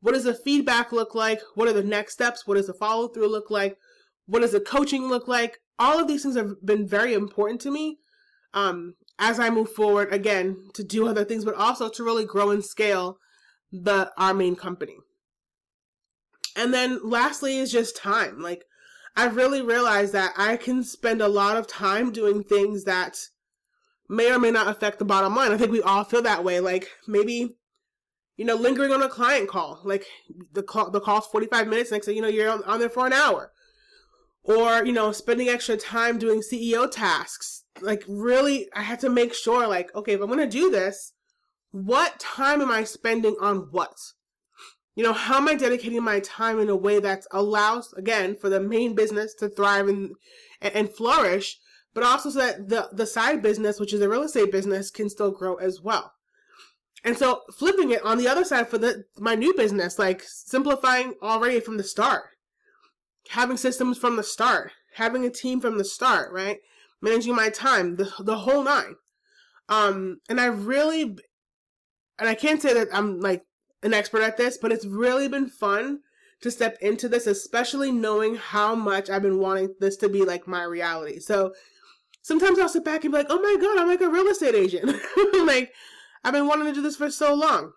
What 0.00 0.14
does 0.14 0.24
the 0.24 0.34
feedback 0.34 0.92
look 0.92 1.14
like? 1.14 1.42
What 1.54 1.68
are 1.68 1.74
the 1.74 1.82
next 1.82 2.14
steps? 2.14 2.46
What 2.46 2.54
does 2.54 2.66
the 2.66 2.74
follow 2.74 3.08
through 3.08 3.28
look 3.28 3.50
like? 3.50 3.76
What 4.26 4.40
does 4.40 4.52
the 4.52 4.60
coaching 4.60 5.08
look 5.08 5.28
like? 5.28 5.58
All 5.78 5.98
of 5.98 6.08
these 6.08 6.22
things 6.22 6.36
have 6.36 6.64
been 6.64 6.88
very 6.88 7.12
important 7.12 7.60
to 7.62 7.70
me 7.70 7.98
um, 8.54 8.94
as 9.18 9.38
I 9.38 9.50
move 9.50 9.72
forward 9.72 10.12
again 10.12 10.68
to 10.74 10.82
do 10.82 11.06
other 11.06 11.24
things, 11.24 11.44
but 11.44 11.54
also 11.54 11.88
to 11.90 12.04
really 12.04 12.24
grow 12.24 12.50
and 12.50 12.64
scale 12.64 13.18
the 13.70 14.10
our 14.16 14.34
main 14.34 14.56
company. 14.56 14.96
And 16.56 16.74
then 16.74 17.00
lastly 17.04 17.58
is 17.58 17.70
just 17.70 17.96
time. 17.96 18.40
Like 18.40 18.64
I've 19.16 19.36
really 19.36 19.62
realized 19.62 20.12
that 20.12 20.32
I 20.36 20.56
can 20.56 20.82
spend 20.82 21.20
a 21.20 21.28
lot 21.28 21.56
of 21.56 21.66
time 21.66 22.12
doing 22.12 22.42
things 22.42 22.84
that 22.84 23.18
may 24.08 24.32
or 24.32 24.38
may 24.38 24.50
not 24.50 24.68
affect 24.68 24.98
the 24.98 25.04
bottom 25.04 25.34
line. 25.34 25.52
I 25.52 25.56
think 25.56 25.72
we 25.72 25.82
all 25.82 26.04
feel 26.04 26.22
that 26.22 26.44
way. 26.44 26.60
Like 26.60 26.88
maybe, 27.06 27.56
you 28.36 28.44
know, 28.44 28.56
lingering 28.56 28.92
on 28.92 29.02
a 29.02 29.08
client 29.08 29.48
call. 29.48 29.80
Like 29.84 30.04
the 30.52 30.62
call 30.62 30.90
the 30.90 31.00
call's 31.00 31.26
45 31.26 31.68
minutes, 31.68 31.90
next 31.90 32.06
thing 32.06 32.16
you 32.16 32.22
know, 32.22 32.28
you're 32.28 32.50
on, 32.50 32.64
on 32.64 32.80
there 32.80 32.88
for 32.88 33.06
an 33.06 33.12
hour. 33.12 33.52
Or, 34.42 34.84
you 34.84 34.92
know, 34.92 35.12
spending 35.12 35.48
extra 35.48 35.76
time 35.76 36.18
doing 36.18 36.40
CEO 36.40 36.90
tasks. 36.90 37.64
Like 37.80 38.02
really 38.08 38.68
I 38.74 38.82
had 38.82 39.00
to 39.00 39.10
make 39.10 39.34
sure, 39.34 39.66
like, 39.66 39.94
okay, 39.94 40.14
if 40.14 40.20
I'm 40.20 40.28
gonna 40.28 40.46
do 40.46 40.70
this, 40.70 41.12
what 41.70 42.18
time 42.18 42.60
am 42.60 42.70
I 42.70 42.84
spending 42.84 43.36
on 43.40 43.68
what? 43.70 43.96
You 44.94 45.04
know, 45.04 45.12
how 45.12 45.36
am 45.36 45.48
I 45.48 45.54
dedicating 45.54 46.02
my 46.02 46.20
time 46.20 46.58
in 46.58 46.68
a 46.68 46.76
way 46.76 46.98
that 47.00 47.24
allows, 47.30 47.92
again, 47.94 48.36
for 48.36 48.48
the 48.48 48.60
main 48.60 48.94
business 48.94 49.34
to 49.34 49.48
thrive 49.48 49.88
and 49.88 50.14
and 50.60 50.90
flourish, 50.90 51.58
but 51.94 52.04
also 52.04 52.30
so 52.30 52.38
that 52.38 52.68
the, 52.68 52.88
the 52.92 53.06
side 53.06 53.42
business, 53.42 53.80
which 53.80 53.94
is 53.94 54.00
the 54.00 54.08
real 54.08 54.22
estate 54.22 54.52
business, 54.52 54.90
can 54.90 55.08
still 55.08 55.30
grow 55.30 55.54
as 55.56 55.80
well. 55.80 56.12
And 57.02 57.16
so 57.16 57.42
flipping 57.56 57.90
it 57.90 58.04
on 58.04 58.18
the 58.18 58.28
other 58.28 58.44
side 58.44 58.68
for 58.68 58.78
the 58.78 59.04
my 59.18 59.34
new 59.34 59.54
business, 59.54 59.98
like 59.98 60.22
simplifying 60.22 61.14
already 61.22 61.60
from 61.60 61.76
the 61.78 61.84
start, 61.84 62.24
having 63.30 63.56
systems 63.56 63.96
from 63.96 64.16
the 64.16 64.22
start, 64.22 64.72
having 64.96 65.24
a 65.24 65.30
team 65.30 65.60
from 65.60 65.78
the 65.78 65.84
start, 65.84 66.30
right? 66.32 66.58
Managing 67.00 67.34
my 67.34 67.48
time, 67.48 67.96
the 67.96 68.12
the 68.18 68.38
whole 68.38 68.62
nine. 68.64 68.96
Um, 69.68 70.18
and 70.28 70.40
I 70.40 70.46
really, 70.46 71.02
and 72.18 72.28
I 72.28 72.34
can't 72.34 72.60
say 72.60 72.74
that 72.74 72.88
I'm 72.92 73.20
like 73.20 73.44
an 73.82 73.94
expert 73.94 74.22
at 74.22 74.36
this, 74.36 74.58
but 74.58 74.72
it's 74.72 74.86
really 74.86 75.28
been 75.28 75.48
fun 75.48 76.00
to 76.42 76.50
step 76.50 76.78
into 76.80 77.08
this, 77.08 77.26
especially 77.26 77.92
knowing 77.92 78.36
how 78.36 78.74
much 78.74 79.10
I've 79.10 79.22
been 79.22 79.38
wanting 79.38 79.74
this 79.80 79.96
to 79.98 80.08
be 80.08 80.24
like 80.24 80.46
my 80.46 80.62
reality. 80.62 81.18
So 81.20 81.52
sometimes 82.22 82.58
I'll 82.58 82.68
sit 82.68 82.84
back 82.84 83.04
and 83.04 83.12
be 83.12 83.18
like, 83.18 83.26
oh 83.30 83.40
my 83.40 83.56
God, 83.60 83.78
I'm 83.78 83.88
like 83.88 84.00
a 84.00 84.08
real 84.08 84.26
estate 84.26 84.54
agent. 84.54 84.94
like, 85.44 85.72
I've 86.24 86.32
been 86.32 86.46
wanting 86.46 86.66
to 86.66 86.72
do 86.72 86.82
this 86.82 86.96
for 86.96 87.10
so 87.10 87.34
long. 87.34 87.72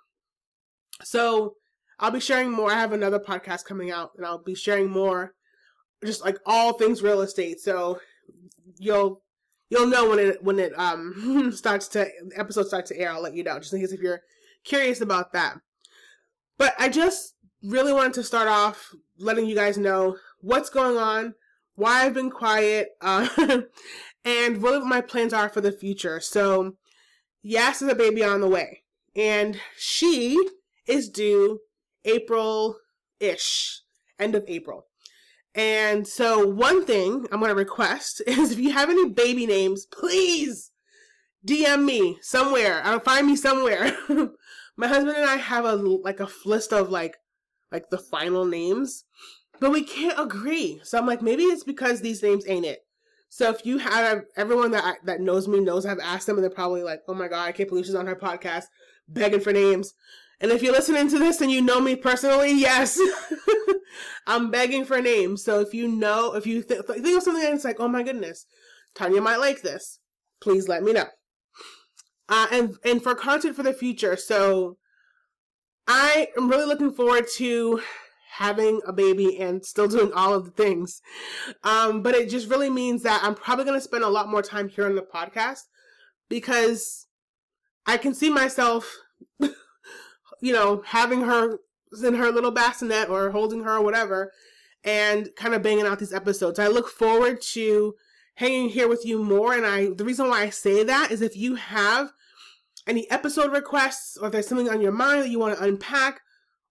So 1.04 1.56
I'll 2.00 2.12
be 2.12 2.20
sharing 2.20 2.52
more. 2.52 2.72
I 2.72 2.80
have 2.80 2.94
another 2.94 3.20
podcast 3.20 3.66
coming 3.66 3.92
out 3.92 4.12
and 4.18 4.26
I'll 4.26 4.44
be 4.44 4.56
sharing 4.56 4.90
more, 4.90 5.34
just 6.06 6.24
like 6.24 6.38
all 6.46 6.74
things 6.74 7.04
real 7.04 7.22
estate. 7.22 7.60
So 7.60 8.00
you'll, 8.78 9.22
you'll 9.70 9.88
know 9.88 10.10
when 10.10 10.20
it, 10.20 10.44
when 10.44 10.60
it, 10.60 10.78
um, 10.78 11.52
starts 11.56 11.88
to, 11.90 12.10
episode 12.36 12.68
starts 12.68 12.90
to 12.90 12.98
air. 12.98 13.12
I'll 13.12 13.22
let 13.22 13.36
you 13.36 13.44
know, 13.44 13.60
just 13.60 13.74
in 13.74 13.82
case 13.82 13.92
if 13.92 14.02
you're 14.02 14.22
curious 14.64 15.02
about 15.02 15.34
that. 15.34 15.58
But 16.58 16.76
I 16.78 16.90
just 16.90 17.36
really 17.64 17.94
wanted 17.94 18.14
to 18.14 18.24
start 18.24 18.48
off 18.48 18.94
letting 19.18 19.46
you 19.46 19.56
guys 19.56 19.78
know 19.78 20.18
what's 20.40 20.70
going 20.70 20.98
on, 20.98 21.36
why 21.76 22.06
I've 22.06 22.14
been 22.14 22.30
quiet, 22.30 22.90
uh, 23.02 23.28
and 24.26 24.62
what 24.62 24.86
my 24.86 25.02
plans 25.02 25.34
are 25.34 25.50
for 25.50 25.62
the 25.62 25.72
future. 25.72 26.20
So, 26.20 26.76
Yas 27.42 27.82
is 27.82 27.90
a 27.90 27.96
baby 27.96 28.24
on 28.24 28.42
the 28.42 28.48
way, 28.48 28.84
and 29.16 29.60
she 29.78 30.38
is 30.86 31.10
due 31.10 31.60
April 32.06 32.78
ish, 33.20 33.82
end 34.20 34.36
of 34.36 34.44
April. 34.48 34.88
And 35.56 36.08
so, 36.08 36.46
one 36.46 36.86
thing 36.86 37.28
I'm 37.32 37.40
going 37.40 37.50
to 37.50 37.56
request 37.56 38.22
is 38.28 38.52
if 38.52 38.60
you 38.60 38.72
have 38.72 38.90
any 38.90 39.10
baby 39.10 39.46
names, 39.46 39.86
please 39.86 40.72
DM 41.46 41.84
me 41.84 42.18
somewhere. 42.22 42.82
I'll 42.84 43.00
find 43.00 43.28
me 43.28 43.36
somewhere. 43.36 43.96
My 44.76 44.88
husband 44.88 45.18
and 45.18 45.26
I 45.26 45.36
have 45.36 45.66
a 45.66 45.76
like 45.76 46.20
a 46.20 46.30
list 46.46 46.74
of 46.74 46.90
like 46.90 47.18
like 47.72 47.90
the 47.90 47.98
final 47.98 48.46
names, 48.46 49.06
but 49.60 49.72
we 49.72 49.84
can't 49.84 50.20
agree. 50.20 50.80
So 50.84 50.98
I'm 50.98 51.08
like, 51.08 51.22
maybe 51.22 51.44
it's 51.44 51.64
because 51.64 52.02
these 52.02 52.24
names 52.24 52.46
ain't 52.48 52.66
it. 52.66 52.86
So 53.30 53.50
if 53.50 53.66
you 53.66 53.80
have 53.80 54.26
everyone 54.38 54.72
that 54.72 54.98
that 55.06 55.20
knows 55.20 55.48
me 55.48 55.60
knows 55.60 55.86
I've 55.88 56.00
asked 56.00 56.28
them, 56.28 56.38
and 56.38 56.44
they're 56.44 56.52
probably 56.52 56.84
like, 56.84 57.02
"Oh 57.08 57.16
my 57.16 57.28
god, 57.28 57.48
I 57.48 57.52
can't 57.52 57.68
believe 57.68 57.86
she's 57.86 57.96
on 57.96 58.06
her 58.06 58.16
podcast 58.16 58.66
begging 59.08 59.40
for 59.40 59.52
names." 59.52 59.94
And 60.40 60.52
if 60.52 60.62
you're 60.62 60.72
listening 60.72 61.10
to 61.10 61.18
this 61.18 61.42
and 61.42 61.52
you 61.52 61.62
know 61.62 61.80
me 61.80 61.96
personally, 61.96 62.54
yes, 62.54 63.00
I'm 64.28 64.52
begging 64.52 64.86
for 64.86 65.02
names. 65.02 65.44
So 65.44 65.62
if 65.62 65.74
you 65.74 65.88
know, 65.88 66.36
if 66.36 66.46
you 66.46 66.62
th- 66.62 66.82
think 66.82 67.18
of 67.18 67.24
something 67.24 67.44
that's 67.44 67.66
like, 67.66 67.80
"Oh 67.80 67.88
my 67.88 68.04
goodness, 68.04 68.46
Tanya 68.94 69.22
might 69.22 69.38
like 69.38 69.64
this," 69.64 69.98
please 70.40 70.68
let 70.68 70.84
me 70.84 70.94
know. 70.94 71.08
Uh, 72.30 72.48
and 72.52 72.78
and 72.86 73.04
for 73.04 73.16
content 73.16 73.56
for 73.56 73.64
the 73.64 73.74
future, 73.74 74.16
so 74.16 74.78
I 75.88 76.30
am 76.38 76.50
really 76.50 76.66
looking 76.66 76.94
forward 76.94 77.26
to 77.36 77.82
having 78.38 78.82
a 78.88 78.94
baby 78.94 79.40
and 79.40 79.64
still 79.64 79.88
doing 79.88 80.12
all 80.14 80.34
of 80.34 80.46
the 80.46 80.52
things. 80.52 81.02
Um, 81.64 82.02
but 82.02 82.16
it 82.16 82.30
just 82.30 82.50
really 82.50 82.70
means 82.70 83.04
that 83.04 83.22
I'm 83.24 83.36
probably 83.36 83.66
going 83.66 83.78
to 83.78 83.84
spend 83.84 84.04
a 84.04 84.10
lot 84.10 84.30
more 84.30 84.42
time 84.42 84.70
here 84.70 84.86
on 84.86 84.96
the 84.96 85.04
podcast 85.04 85.64
because 86.30 87.06
I 87.86 87.98
can 87.98 88.16
see 88.16 88.30
myself, 88.30 88.92
you 89.40 90.54
know, 90.54 90.82
having 90.86 91.22
her 91.22 91.60
in 92.04 92.16
her 92.16 92.32
little 92.32 92.50
bassinet 92.50 93.10
or 93.10 93.30
holding 93.30 93.64
her 93.64 93.76
or 93.78 93.84
whatever 93.84 94.32
and 94.84 95.30
kind 95.36 95.54
of 95.54 95.62
banging 95.62 95.86
out 95.86 96.00
these 96.00 96.14
episodes. 96.14 96.58
I 96.58 96.68
look 96.68 96.90
forward 96.90 97.42
to 97.54 97.94
hanging 98.36 98.70
here 98.70 98.88
with 98.88 99.06
you 99.06 99.24
more. 99.24 99.54
And 99.54 99.66
I, 99.66 99.90
the 99.96 100.06
reason 100.06 100.30
why 100.30 100.42
I 100.42 100.50
say 100.50 100.84
that 100.84 101.12
is 101.12 101.22
if 101.22 101.38
you 101.38 101.56
have 101.56 102.12
any 102.88 103.10
episode 103.10 103.52
requests 103.52 104.18
or 104.18 104.28
if 104.28 104.34
there's 104.34 104.48
something 104.48 104.70
on 104.70 104.82
your 104.82 104.92
mind 104.92 105.22
that 105.22 105.30
you 105.30 105.40
want 105.40 105.58
to 105.58 105.64
unpack, 105.64 106.22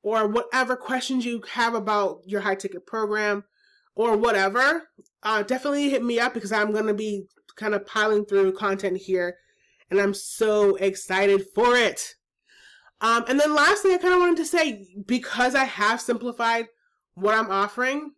or 0.02 0.26
whatever 0.26 0.76
questions 0.76 1.24
you 1.24 1.42
have 1.52 1.74
about 1.74 2.20
your 2.26 2.40
high 2.40 2.54
ticket 2.54 2.86
program 2.86 3.44
or 3.94 4.16
whatever, 4.16 4.88
uh, 5.22 5.42
definitely 5.42 5.90
hit 5.90 6.02
me 6.02 6.18
up 6.18 6.34
because 6.34 6.52
I'm 6.52 6.72
going 6.72 6.86
to 6.86 6.94
be 6.94 7.26
kind 7.56 7.74
of 7.74 7.86
piling 7.86 8.24
through 8.24 8.52
content 8.52 8.96
here 8.96 9.36
and 9.90 10.00
I'm 10.00 10.14
so 10.14 10.76
excited 10.76 11.44
for 11.54 11.76
it. 11.76 12.14
Um, 13.00 13.24
and 13.28 13.38
then 13.38 13.54
lastly, 13.54 13.94
I 13.94 13.98
kind 13.98 14.14
of 14.14 14.20
wanted 14.20 14.38
to 14.38 14.44
say 14.44 14.86
because 15.06 15.54
I 15.54 15.64
have 15.64 16.00
simplified 16.00 16.66
what 17.14 17.34
I'm 17.34 17.50
offering, 17.50 18.12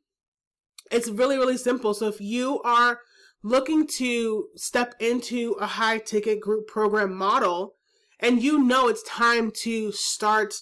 it's 0.91 1.09
really, 1.09 1.37
really 1.37 1.57
simple. 1.57 1.95
So 1.95 2.07
if 2.07 2.21
you 2.21 2.61
are 2.63 3.01
looking 3.45 3.87
to 3.87 4.49
step 4.57 4.97
into 4.99 5.55
a 5.61 5.67
high 5.67 5.99
ticket 5.99 6.41
group 6.41 6.67
program 6.67 7.15
model 7.15 7.75
and 8.19 8.43
you 8.43 8.59
know 8.59 8.89
it's 8.89 9.03
time 9.05 9.53
to 9.53 9.93
start 9.93 10.55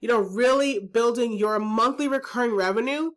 you 0.00 0.08
know, 0.08 0.20
really 0.20 0.78
building 0.78 1.34
your 1.34 1.58
monthly 1.58 2.08
recurring 2.08 2.56
revenue. 2.56 3.10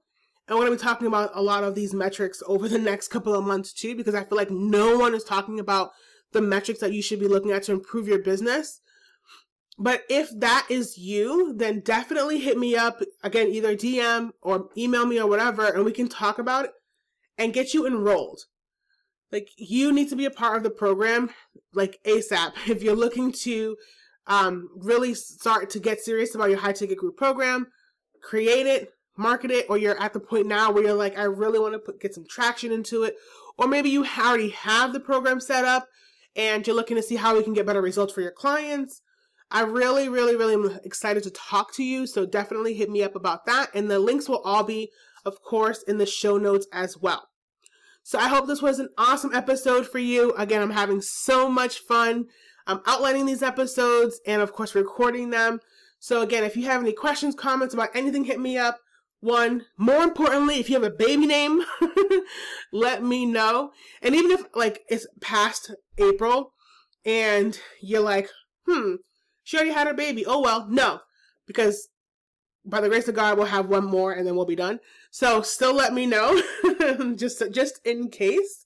And 0.48 0.58
we're 0.58 0.66
going 0.66 0.78
to 0.78 0.84
be 0.84 0.90
talking 0.90 1.08
about 1.08 1.32
a 1.34 1.42
lot 1.42 1.64
of 1.64 1.74
these 1.74 1.94
metrics 1.94 2.44
over 2.46 2.68
the 2.68 2.78
next 2.78 3.08
couple 3.08 3.34
of 3.34 3.46
months 3.46 3.72
too, 3.72 3.96
because 3.96 4.14
I 4.14 4.26
feel 4.26 4.38
like 4.38 4.52
no 4.52 4.98
one 4.98 5.16
is 5.16 5.24
talking 5.24 5.60
about 5.60 5.92
the 6.34 6.42
metrics 6.42 6.82
that 6.82 6.92
you 6.92 7.02
should 7.02 7.20
be 7.20 7.28
looking 7.28 7.52
at 7.52 7.64
to 7.64 7.72
improve 7.72 8.08
your 8.08 8.20
business. 8.20 8.82
But 9.80 10.04
if 10.10 10.30
that 10.40 10.68
is 10.70 10.98
you, 10.98 11.54
then 11.56 11.80
definitely 11.80 12.40
hit 12.40 12.58
me 12.58 12.76
up 12.76 13.02
again, 13.24 13.48
either 13.48 13.76
DM 13.76 14.32
or 14.42 14.70
email 14.78 15.06
me 15.06 15.20
or 15.20 15.28
whatever, 15.28 15.66
and 15.66 15.86
we 15.86 15.94
can 15.94 16.10
talk 16.10 16.38
about 16.38 16.66
it 16.66 16.72
and 17.38 17.54
get 17.54 17.74
you 17.74 17.88
enrolled. 17.88 18.42
Like 19.34 19.50
you 19.58 19.92
need 19.92 20.10
to 20.10 20.16
be 20.16 20.26
a 20.26 20.32
part 20.32 20.58
of 20.58 20.64
the 20.64 20.70
program 20.70 21.32
like 21.74 22.00
ASAP. 22.06 22.54
If 22.68 22.84
you're 22.84 22.96
looking 22.96 23.32
to 23.32 23.76
um, 24.28 24.70
really 24.76 25.16
start 25.16 25.72
to 25.72 25.80
get 25.80 26.00
serious 26.00 26.36
about 26.36 26.50
your 26.50 26.60
high 26.60 26.72
ticket 26.72 27.00
group 27.00 27.18
program, 27.18 27.68
create 28.22 28.68
it, 28.68 28.94
market 29.18 29.50
it, 29.50 29.66
or 29.70 29.78
you're 29.78 30.00
at 30.00 30.14
the 30.14 30.20
point 30.20 30.46
now 30.46 30.72
where 30.72 30.84
you're 30.84 30.94
like, 30.94 31.18
I 31.18 31.24
really 31.24 31.60
want 31.60 31.74
to 31.74 31.80
put, 31.80 32.00
get 32.00 32.14
some 32.14 32.26
traction 32.30 32.72
into 32.72 33.04
it, 33.04 33.16
or 33.58 33.68
maybe 33.68 33.90
you 33.90 34.06
already 34.06 34.50
have 34.50 34.94
the 34.94 35.00
program 35.00 35.40
set 35.40 35.66
up 35.66 35.88
and 36.36 36.66
you're 36.66 36.76
looking 36.76 36.98
to 36.98 37.04
see 37.04 37.16
how 37.16 37.36
we 37.36 37.44
can 37.44 37.54
get 37.54 37.66
better 37.66 37.82
results 37.82 38.14
for 38.14 38.22
your 38.22 38.32
clients. 38.32 39.02
I 39.52 39.62
really, 39.62 40.10
really, 40.10 40.36
really 40.36 40.54
am 40.54 40.80
excited 40.84 41.24
to 41.24 41.32
talk 41.32 41.74
to 41.76 41.84
you. 41.84 42.08
So 42.08 42.26
definitely 42.26 42.76
hit 42.76 42.90
me 42.90 43.04
up 43.04 43.16
about 43.16 43.46
that. 43.48 43.70
And 43.74 43.90
the 43.90 44.00
links 44.00 44.30
will 44.30 44.42
all 44.42 44.64
be, 44.64 44.90
of 45.26 45.42
course, 45.42 45.84
in 45.84 45.98
the 45.98 46.06
show 46.06 46.38
notes 46.38 46.68
as 46.72 46.98
well. 46.98 47.28
So 48.04 48.20
I 48.20 48.28
hope 48.28 48.48
this 48.48 48.62
was 48.62 48.80
an 48.80 48.90
awesome 48.98 49.34
episode 49.34 49.88
for 49.88 50.00
you. 50.00 50.34
Again, 50.34 50.62
I'm 50.62 50.72
having 50.72 51.02
so 51.02 51.50
much 51.50 51.80
fun 51.80 52.28
I'm 52.66 52.82
outlining 52.86 53.26
these 53.26 53.44
episodes 53.44 54.20
and, 54.26 54.42
of 54.42 54.54
course, 54.54 54.76
recording 54.76 55.30
them. 55.30 55.60
So, 56.00 56.22
again, 56.22 56.44
if 56.44 56.56
you 56.56 56.64
have 56.66 56.82
any 56.82 56.94
questions, 56.94 57.36
comments 57.36 57.74
about 57.74 57.90
anything, 57.94 58.26
hit 58.26 58.40
me 58.40 58.58
up. 58.58 58.80
One, 59.20 59.66
more 59.78 60.04
importantly, 60.04 60.60
if 60.60 60.70
you 60.70 60.76
have 60.76 60.84
a 60.84 60.96
baby 60.96 61.26
name, 61.26 61.64
let 62.74 63.04
me 63.04 63.26
know. 63.26 63.72
And 64.02 64.16
even 64.16 64.32
if, 64.32 64.44
like, 64.54 64.82
it's 64.90 65.08
past 65.22 65.74
April 65.98 66.54
and 67.06 67.58
you're 67.82 68.02
like, 68.02 68.30
hmm, 68.68 68.96
she 69.44 69.58
already 69.58 69.72
had 69.72 69.88
her 69.88 69.94
baby. 69.94 70.26
Oh, 70.26 70.42
well, 70.42 70.68
no, 70.70 71.00
because 71.48 71.88
by 72.66 72.82
the 72.82 72.90
grace 72.90 73.08
of 73.08 73.16
God, 73.16 73.38
we'll 73.38 73.48
have 73.48 73.68
one 73.68 73.86
more 73.86 74.12
and 74.12 74.28
then 74.28 74.36
we'll 74.36 74.46
be 74.46 74.56
done. 74.56 74.80
So 75.14 75.44
still 75.44 75.76
let 75.76 75.94
me 75.94 76.08
know, 76.08 76.42
just 77.16 77.44
just 77.52 77.80
in 77.86 78.10
case. 78.10 78.66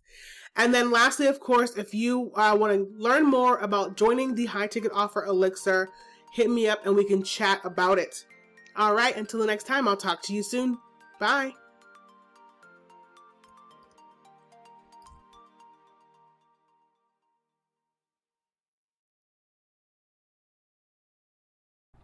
And 0.56 0.74
then 0.74 0.92
lastly, 0.92 1.28
of 1.28 1.42
course, 1.42 1.76
if 1.76 1.94
you 1.94 2.32
uh, 2.36 2.56
want 2.58 2.72
to 2.74 2.88
learn 2.98 3.26
more 3.26 3.58
about 3.58 3.98
joining 3.98 4.34
the 4.34 4.46
high 4.46 4.68
ticket 4.68 4.94
offer 4.94 5.26
Elixir, 5.26 5.90
hit 6.32 6.50
me 6.50 6.70
up 6.70 6.86
and 6.86 6.96
we 6.96 7.04
can 7.04 7.22
chat 7.22 7.60
about 7.66 8.00
it. 8.00 8.26
All 8.78 8.94
right, 8.94 9.14
until 9.18 9.42
the 9.42 9.46
next 9.46 9.66
time, 9.66 9.90
I'll 9.90 9.98
talk 9.98 10.22
to 10.24 10.34
you 10.34 10.42
soon. 10.42 10.78
Bye. 11.20 11.52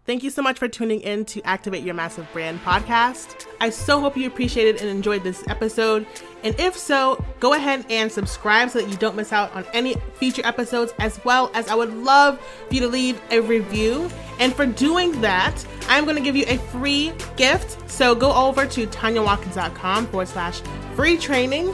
Thank 0.06 0.22
you 0.22 0.30
so 0.32 0.42
much 0.42 0.60
for 0.60 0.68
tuning 0.68 1.00
in 1.00 1.24
to 1.26 1.42
Activate 1.44 1.82
Your 1.82 1.94
Massive 1.94 2.28
Brand 2.34 2.60
podcast. 2.62 3.48
I 3.62 3.70
so 3.70 4.02
hope 4.02 4.18
you 4.18 4.28
appreciated 4.28 4.82
and 4.82 4.90
enjoyed 4.90 5.24
this 5.24 5.48
episode. 5.48 6.06
And 6.44 6.60
if 6.60 6.78
so, 6.78 7.24
go 7.40 7.54
ahead 7.54 7.86
and 7.90 8.12
subscribe 8.12 8.70
so 8.70 8.82
that 8.82 8.90
you 8.90 8.98
don't 8.98 9.16
miss 9.16 9.32
out 9.32 9.56
on 9.56 9.66
any 9.72 9.96
future 10.16 10.46
episodes, 10.46 10.94
as 11.00 11.24
well 11.24 11.50
as 11.54 11.70
I 11.70 11.76
would 11.76 11.94
love 11.94 12.38
for 12.68 12.74
you 12.74 12.82
to 12.82 12.88
leave 12.90 13.22
a 13.32 13.40
review. 13.40 14.10
And 14.42 14.54
for 14.54 14.66
doing 14.66 15.22
that, 15.22 15.66
I'm 15.88 16.04
going 16.04 16.18
to 16.18 16.22
give 16.22 16.36
you 16.36 16.44
a 16.50 16.58
free 16.58 17.14
gift. 17.38 17.90
So 17.90 18.14
go 18.14 18.34
over 18.34 18.66
to 18.66 18.86
tanyawatkins.com 18.88 20.08
forward 20.08 20.28
slash 20.28 20.60
free 20.96 21.16
training. 21.16 21.74